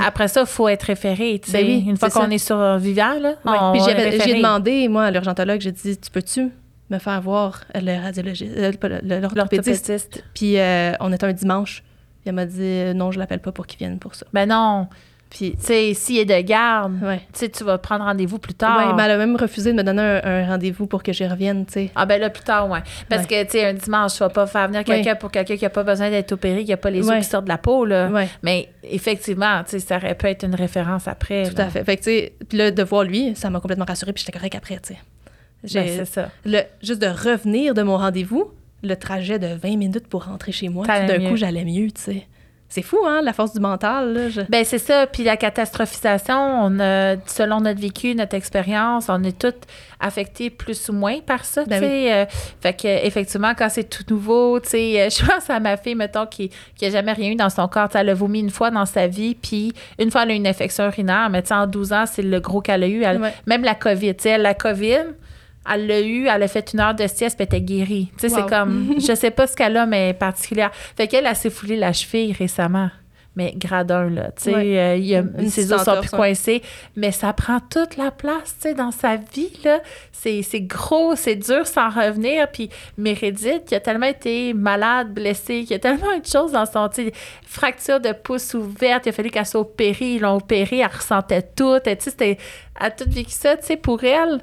[0.00, 1.40] Après ça, il faut être référé.
[1.52, 3.56] Ben oui, Une fois qu'on est survivant, là, Ouais.
[3.60, 3.82] on Puis
[4.24, 6.50] j'ai demandé, moi, à l'urgentologue, j'ai dit, tu peux-tu
[6.90, 8.72] me faire voir le radiologiste, euh,
[9.34, 10.22] l'orthopédiste?
[10.34, 11.82] Puis euh, on était un dimanche.
[12.20, 14.26] Puis elle m'a dit, non, je l'appelle pas pour qu'il vienne pour ça.
[14.32, 14.88] Ben non.
[15.34, 17.16] Puis, Tu sais, s'il est de garde, ouais.
[17.32, 18.76] tu sais, tu vas prendre rendez-vous plus tard.
[18.88, 21.26] Ouais, mais elle a même refusé de me donner un, un rendez-vous pour que j'y
[21.26, 21.90] revienne, tu sais.
[21.94, 22.80] Ah ben là, plus tard, ouais.
[23.08, 23.28] Parce Ouais.
[23.28, 25.70] que, tu sais, un dimanche, tu vas pas faire venir quelqu'un pour quelqu'un qui a
[25.70, 28.10] pas besoin d'être opéré, qui a pas les os qui sortent de la peau, là.
[28.42, 31.48] Mais effectivement, tu sais, ça aurait pu être une référence après.
[31.48, 31.64] Tout là.
[31.64, 31.82] à fait.
[31.82, 34.36] Fait que, tu sais, puis là, de voir lui, ça m'a complètement rassurée, puis j'étais
[34.36, 34.98] correcte après, tu sais.
[35.74, 36.28] Ben, c'est ça.
[36.44, 38.50] le, juste de revenir de mon rendez-vous,
[38.82, 42.02] le trajet de 20 minutes pour rentrer chez moi, tout d'un coup, j'allais mieux, tu
[42.02, 42.26] sais.
[42.74, 44.28] C'est fou, hein, la force du mental, là.
[44.30, 45.06] je- Ben c'est ça.
[45.06, 49.66] Puis la catastrophisation, on a, selon notre vécu, notre expérience, on est toutes
[50.00, 51.64] affectés plus ou moins par ça.
[51.66, 52.12] Ben tu sais.
[52.14, 52.24] Euh,
[52.62, 55.94] fait que effectivement, quand c'est tout nouveau, tu sais, euh, je pense à ma fille,
[55.94, 57.88] mettons, qui qui a jamais rien eu dans son corps.
[57.94, 60.46] Elle a vomi une fois dans sa vie, puis une fois elle a eu une
[60.46, 63.02] infection urinaire, mais en 12 ans, c'est le gros qu'elle a eu.
[63.02, 63.34] Elle- Ouais.
[63.46, 64.96] Même la COVID, tu sais, la COVID.
[65.70, 68.10] Elle l'a eu, elle a fait une heure de sieste, puis elle était guérie.
[68.18, 68.40] Tu sais, Wow.
[68.42, 70.70] c'est comme, je sais pas ce qu'elle a, mais particulière.
[70.96, 72.90] Fait qu'elle, elle s'est foulée la cheville récemment.
[73.34, 74.24] Mais gradin, là.
[74.32, 74.78] Tu sais, Ouais.
[74.78, 76.60] euh, il y a- Une ses os sont plus coincés.
[76.96, 79.80] Mais ça prend toute la place, tu sais, dans sa vie, là.
[80.12, 82.46] C'est gros, c'est dur sans revenir.
[82.52, 86.66] Puis Mérédith, qui a tellement été malade, blessée, qui a tellement eu de choses dans
[86.66, 87.12] son, tu sais,
[87.46, 91.42] fracture de pouce ouverte, il a fallu qu'elle soit opérée, ils l'ont opérée, elle ressentait
[91.42, 91.78] tout.
[91.82, 92.38] Tu sais, c'était,
[92.78, 94.40] elle a tout vécu ça, tu sais, pour elle,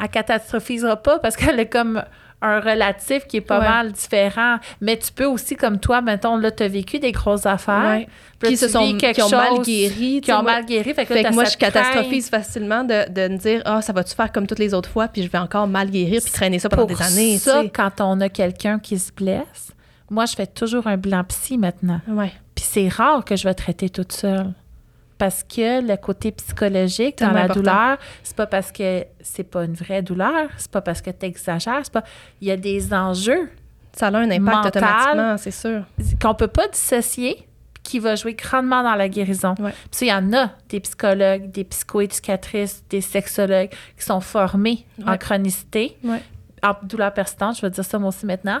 [0.00, 2.02] elle catastrophisera pas parce qu'elle a comme
[2.42, 3.68] un relatif qui est pas Ouais.
[3.68, 4.56] mal différent.
[4.82, 7.96] Mais tu peux aussi, comme toi, mettons, là, t'as vécu des grosses affaires.
[8.00, 8.08] Ouais.
[8.38, 10.20] Puis là, Qui se sont vis quelque qui ont mal guéri.
[10.20, 10.92] Qui ont moi- mal guéri.
[10.92, 13.80] Fait que, là, Fait t'as que moi, je catastrophise facilement de, de me dire, ah,
[13.80, 16.32] ça va-tu faire comme toutes les autres fois, puis je vais encore mal guérir, puis
[16.32, 19.72] traîner ça pendant Pour des années, ça, quand on a quelqu'un qui se blesse,
[20.10, 22.00] moi, je fais toujours un bilan psy maintenant.
[22.08, 22.32] Ouais.
[22.54, 24.52] Puis c'est rare que je vais traiter toute seule.
[25.18, 27.60] Parce que le côté psychologique dans la important.
[27.60, 31.26] douleur, c'est pas parce que c'est pas une vraie douleur, c'est pas parce que tu
[31.26, 32.04] exagères, c'est pas.
[32.40, 33.48] Il y a des enjeux
[33.96, 34.66] Ça a un impact Mental.
[34.84, 35.84] automatiquement, c'est sûr.
[36.20, 37.46] qu'on peut pas dissocier
[37.84, 39.54] qui va jouer grandement dans la guérison.
[39.60, 39.70] Ouais.
[39.70, 44.86] Puis ça, il y en a des psychologues, des psychoéducatrices, des sexologues qui sont formés
[45.06, 46.22] en chronicité, Ouais.
[46.62, 48.60] en douleur persistante, je vais dire ça moi aussi maintenant,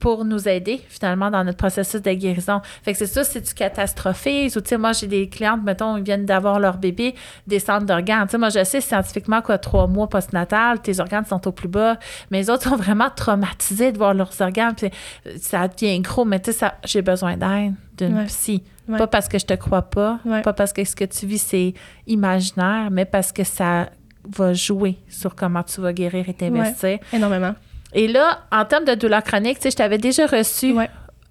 [0.00, 2.60] pour nous aider finalement dans notre processus de guérison.
[2.82, 5.96] Fait que c'est ça, si tu catastrophises ou tu sais, moi j'ai des clientes, mettons,
[5.98, 7.14] ils viennent d'avoir leur bébé,
[7.46, 8.24] des centres d'organes.
[8.26, 11.68] Tu sais, moi je sais scientifiquement qu'à trois mois postnatal, tes organes sont au plus
[11.68, 11.98] bas,
[12.30, 14.90] mais les autres sont vraiment traumatisés de voir leurs organes, puis
[15.38, 18.24] ça devient gros, mais tu sais, j'ai besoin d'aide d'une Ouais.
[18.24, 18.62] psy.
[18.88, 18.96] Ouais.
[18.98, 20.40] Pas parce que je te crois pas, Ouais.
[20.42, 21.74] pas parce que ce que tu vis c'est
[22.06, 23.90] imaginaire, mais parce que ça
[24.36, 26.98] va jouer sur comment tu vas guérir et t'investir.
[27.12, 27.54] Énormément.
[27.94, 30.74] Et là, en termes de douleur chronique, tu sais, je t'avais déjà reçu.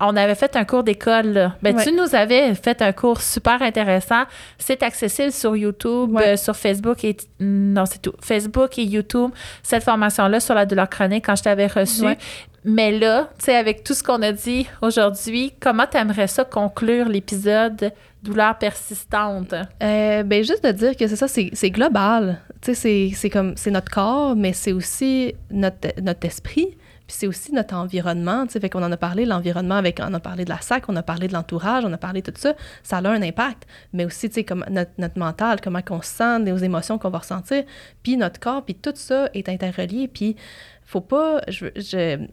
[0.01, 1.51] On avait fait un cours d'école.
[1.61, 1.83] Ben, Ouais.
[1.83, 4.23] Tu nous avais fait un cours super intéressant.
[4.57, 6.29] C'est accessible sur YouTube, Ouais.
[6.29, 8.13] euh, sur Facebook et non, c'est tout.
[8.21, 9.31] Facebook et YouTube.
[9.61, 12.05] Cette formation-là sur la douleur chronique quand je t'avais reçu.
[12.05, 12.17] Ouais.
[12.65, 16.43] Mais là, tu sais, avec tout ce qu'on a dit aujourd'hui, comment tu aimerais ça
[16.43, 17.91] conclure l'épisode
[18.21, 19.53] douleur persistante?
[19.81, 22.39] Euh, ben juste de dire que c'est ça, c'est global.
[22.61, 26.67] Tu sais, c'est- c'est comme, c'est notre corps, mais c'est aussi notre, notre esprit,
[27.09, 28.45] puis c'est aussi notre environnement.
[28.45, 30.89] Tu sais, fait qu'on en a parlé, l'environnement, avec, on a parlé de la sac,
[30.89, 32.53] on a parlé de l'entourage, on a parlé de tout ça.
[32.83, 36.37] Ça a un impact, mais aussi, tu sais, comme notre, mental, comment on se sent,
[36.37, 37.63] nos émotions qu'on va ressentir,
[38.03, 40.35] puis notre corps, puis tout ça est interrelié, puis
[40.83, 42.27] faut pas, je,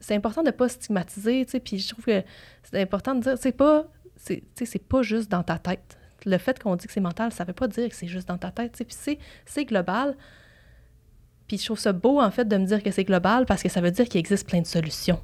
[0.00, 2.22] c'est important de pas stigmatiser, tu sais, puis je trouve que
[2.62, 3.84] c'est important de dire, c'est pas,
[4.16, 5.98] c'est, c'est pas juste dans ta tête.
[6.24, 8.38] Le fait qu'on dit que c'est mental, ça veut pas dire que c'est juste dans
[8.38, 10.16] ta tête, tu sais, puis c'est, c'est global.
[11.48, 13.68] Puis je trouve ça beau, en fait, de me dire que c'est global parce que
[13.68, 15.18] ça veut dire qu'il existe plein de solutions.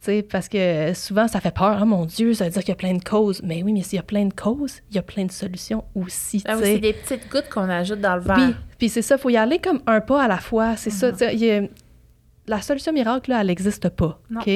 [0.00, 1.78] Tu sais, parce que souvent, ça fait peur.
[1.80, 3.40] Oh mon Dieu, ça veut dire qu'il y a plein de causes.
[3.44, 5.84] Mais oui, mais s'il y a plein de causes, il y a plein de solutions
[5.94, 6.42] aussi.
[6.46, 8.34] Ah oui, c'est des petites gouttes qu'on ajoute dans le verre.
[8.36, 10.76] Puis, puis c'est ça, il faut y aller comme un pas à la fois.
[10.76, 11.16] C'est Mhm.
[11.16, 11.32] ça.
[11.32, 11.62] y a-
[12.48, 14.18] la solution miracle, là, elle n'existe pas.
[14.28, 14.40] Non.
[14.40, 14.50] OK?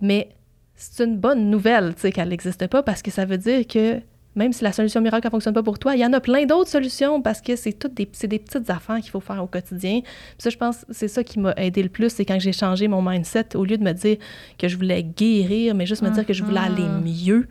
[0.00, 0.30] Mais
[0.74, 4.00] c'est une bonne nouvelle, tu sais, qu'elle n'existe pas parce que ça veut dire que
[4.34, 6.46] même si la solution miracle ne fonctionne pas pour toi, il y en a plein
[6.46, 10.00] d'autres solutions parce que c'est toutes des, des petites affaires qu'il faut faire au quotidien.
[10.02, 12.88] Puis ça, je pense, c'est ça qui m'a aidé le plus, c'est quand j'ai changé
[12.88, 14.16] mon mindset, au lieu de me dire
[14.58, 17.04] que je voulais guérir, mais juste me dire que je voulais aller Mhm.
[17.04, 17.48] mieux.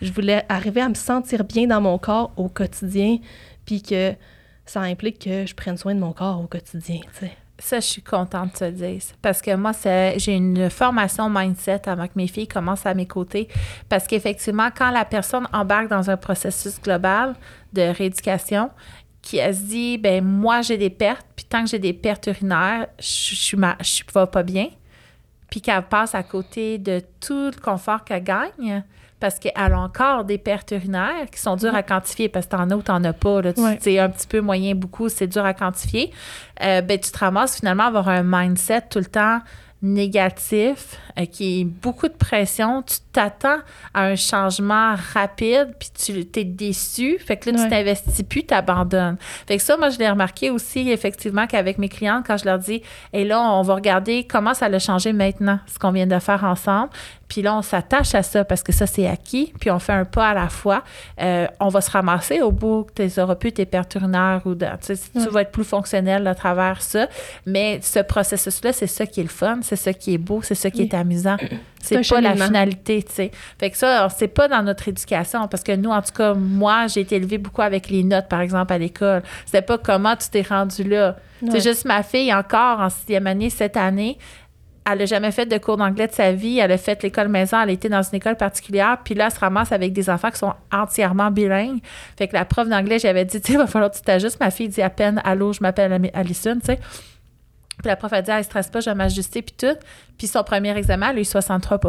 [0.00, 3.18] Je voulais arriver à me sentir bien dans mon corps au quotidien,
[3.66, 4.14] puis que
[4.64, 7.00] ça implique que je prenne soin de mon corps au quotidien.
[7.64, 9.00] Ça, je suis contente de te dire.
[9.22, 9.70] Parce que moi,
[10.16, 13.46] j'ai une formation mindset avant que mes filles commencent à mes côtés.
[13.88, 17.34] Parce qu'effectivement, quand la personne embarque dans un processus global
[17.72, 18.68] de rééducation,
[19.22, 22.88] qui se dit, ben moi, j'ai des pertes, puis tant que j'ai des pertes urinaires,
[22.98, 24.66] je je suis ma- je suis pas pas bien.
[25.48, 28.82] Puis qu'elle passe à côté de tout le confort qu'elle gagne,
[29.22, 32.68] parce qu'elle a encore des pertes urinaires qui sont dures à quantifier, parce que t'en
[32.70, 33.40] as ou t'en as pas.
[33.40, 33.98] Là, Tu- Ouais.
[34.00, 36.10] un petit peu moyen, beaucoup, c'est dur à quantifier.
[36.62, 39.38] Euh, ben, tu te ramasses finalement à avoir un mindset tout le temps
[39.84, 43.58] négatif, euh, qui est beaucoup de pression, tu t'attends
[43.94, 47.18] à un changement rapide, puis tu t'es déçu.
[47.18, 47.68] Fait que là, tu Ouais.
[47.68, 49.16] t'investis plus, tu abandonnes.
[49.46, 52.58] Fait que ça, moi, je l'ai remarqué aussi, effectivement, qu'avec mes clientes, quand je leur
[52.58, 52.80] dis,
[53.12, 56.44] et là, on va regarder comment ça a changé maintenant, ce qu'on vient de faire
[56.44, 56.90] ensemble.
[57.32, 59.54] Puis là, on s'attache à ça parce que ça, c'est acquis.
[59.58, 60.82] Puis on fait un pas à la fois.
[61.18, 64.66] Euh, on va se ramasser au bout que tu auras pu tes urinaires ou de,
[64.84, 65.26] tu, sais, tu Ouais.
[65.28, 67.06] vas être plus fonctionnel à travers ça.
[67.46, 70.54] Mais ce processus-là, c'est ça qui est le fun, c'est ça qui est beau, c'est
[70.54, 70.88] ça qui Oui.
[70.92, 71.38] est amusant.
[71.80, 73.30] C'est pas la finalité, tu sais.
[73.58, 76.86] Fait que ça, c'est pas dans notre éducation parce que nous, en tout cas, moi,
[76.86, 79.22] j'ai été élevée beaucoup avec les notes, par exemple, à l'école.
[79.46, 81.16] C'était pas comment tu t'es rendu là.
[81.42, 81.48] Ouais.
[81.50, 84.16] C'est juste ma fille, encore en sixième année, cette année,
[84.90, 86.58] elle n'a jamais fait de cours d'anglais de sa vie.
[86.58, 87.60] Elle a fait l'école maison.
[87.62, 88.98] Elle a été dans une école particulière.
[89.04, 91.80] Puis là, elle se ramasse avec des enfants qui sont entièrement bilingues.
[92.16, 94.40] Fait que la prof d'anglais, j'avais dit, tu sais, il va falloir que tu t'ajustes.
[94.40, 96.76] Ma fille dit à peine, allô, je m'appelle Alison, tu sais.
[97.78, 99.76] Puis la prof a dit, elle stresse pas, je vais m'ajuster, puis tout.
[100.18, 101.80] Puis son premier examen, elle a eu 63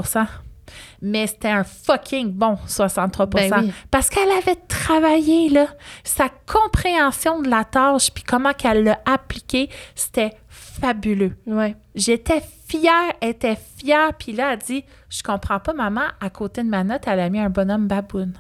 [1.02, 3.74] mais c'était un fucking bon 63 Ben oui.
[3.92, 5.68] Parce qu'elle avait travaillé, là.
[6.04, 11.36] Sa compréhension de la tâche, puis comment qu'elle l'a appliquée, c'était fabuleux.
[11.46, 11.76] Ouais.
[11.96, 12.42] J'étais
[12.80, 14.14] fière, elle était fière.
[14.18, 17.30] Puis là, elle dit Je comprends pas, maman, à côté de ma note, elle a
[17.30, 18.34] mis un bonhomme baboune.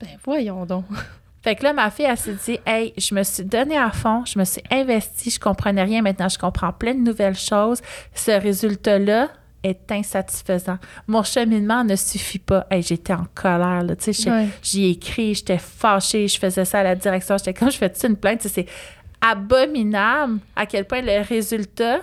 [0.00, 0.84] Ben voyons donc.
[1.42, 4.24] Fait que là, ma fille, elle s'est dit Hey, je me suis donnée à fond,
[4.24, 6.02] je me suis investie, je comprenais rien.
[6.02, 7.80] Maintenant, je comprends plein de nouvelles choses.
[8.14, 9.28] Ce résultat-là
[9.62, 10.78] est insatisfaisant.
[11.06, 12.66] Mon cheminement ne suffit pas.
[12.70, 13.96] Hey, j'étais en colère, là.
[13.96, 14.48] Tu sais, j'ai- Ouais.
[14.62, 17.36] j'y ai écrit, j'étais fâchée, je faisais ça à la direction.
[17.38, 18.42] J'étais comme, je fais-tu une plainte?
[18.42, 18.66] C'est
[19.20, 22.00] abominable à quel point le résultat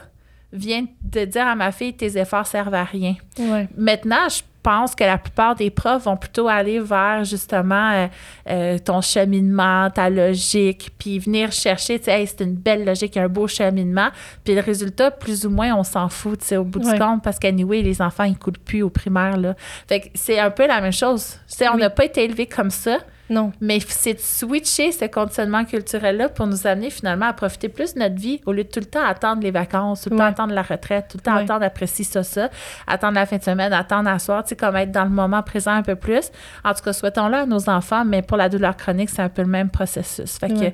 [0.53, 3.15] vient de dire à ma fille, tes efforts servent à rien.
[3.39, 3.67] Ouais.
[3.75, 8.07] Maintenant, je pense que la plupart des profs vont plutôt aller vers justement euh,
[8.49, 13.17] euh, ton cheminement, ta logique, puis venir chercher, tu sais, Hey, c'est une belle logique,
[13.17, 14.07] un beau cheminement.
[14.45, 16.93] Puis le résultat, plus ou moins, on s'en fout, tu sais, au bout Ouais.
[16.93, 19.55] du compte, parce qu'anyway, les enfants, ils coulent plus au primaire, là.
[19.89, 21.39] Fait que c'est un peu la même chose.
[21.49, 21.81] Tu sais, on Oui.
[21.81, 22.99] n'a pas été élevés comme ça,
[23.33, 23.51] Non.
[23.61, 27.99] mais c'est de switcher ce conditionnement culturel-là pour nous amener finalement à profiter plus de
[27.99, 30.29] notre vie au lieu de tout le temps attendre les vacances, tout le temps Ouais.
[30.29, 31.43] attendre la retraite, tout le temps Ouais.
[31.43, 32.49] attendre après ci, ça, ça,
[32.87, 35.41] attendre la fin de semaine, attendre à soir, tu sais, comme être dans le moment
[35.43, 36.29] présent un peu plus.
[36.63, 39.41] En tout cas, souhaitons-le à nos enfants, mais pour la douleur chronique, c'est un peu
[39.41, 40.37] le même processus.
[40.37, 40.71] Fait que,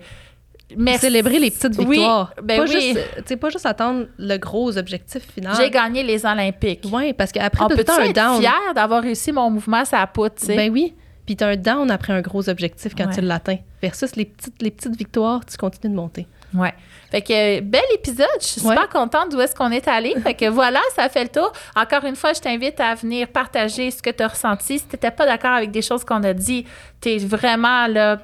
[0.77, 1.01] merci.
[1.01, 2.33] Célébrer les petites Oui, victoires.
[2.43, 2.71] ben pas oui.
[2.93, 5.55] juste, tu sais, pas juste attendre le gros objectif final.
[5.55, 6.87] J'ai gagné les Olympiques.
[6.91, 8.39] Ouais, parce qu'après, On peut être down.
[8.39, 10.35] fier d'avoir réussi mon mouvement à la poutre.
[10.47, 10.93] Ben oui.
[11.29, 13.13] Puis t'as un down après un gros objectif quand Ouais.
[13.13, 13.57] tu l'atteins.
[13.83, 16.25] Versus les petites, les petites victoires, tu continues de monter.
[16.55, 16.73] Ouais.
[17.11, 18.25] Fait que euh, bel épisode.
[18.41, 18.69] Je suis Ouais.
[18.75, 20.15] super contente d'où est-ce qu'on est allé.
[20.23, 21.53] Fait que voilà, ça fait le tour.
[21.75, 24.79] Encore une fois, je t'invite à venir partager ce que tu as ressenti.
[24.79, 26.65] Si tu n'étais pas d'accord avec des choses qu'on a dit,
[26.99, 28.17] tu es vraiment là.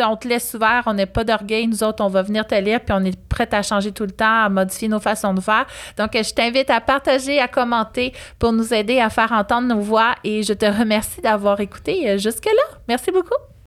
[0.00, 1.66] On te laisse ouvert, on n'est pas d'orgueil.
[1.66, 4.10] Nous autres, on va venir te lire, puis on est prêt à changer tout le
[4.10, 5.66] temps, à modifier nos façons de faire.
[5.96, 10.14] Donc, je t'invite à partager, à commenter pour nous aider à faire entendre nos voix.
[10.24, 12.78] Et je te remercie d'avoir écouté euh, jusque-là.
[12.88, 13.49] Merci beaucoup.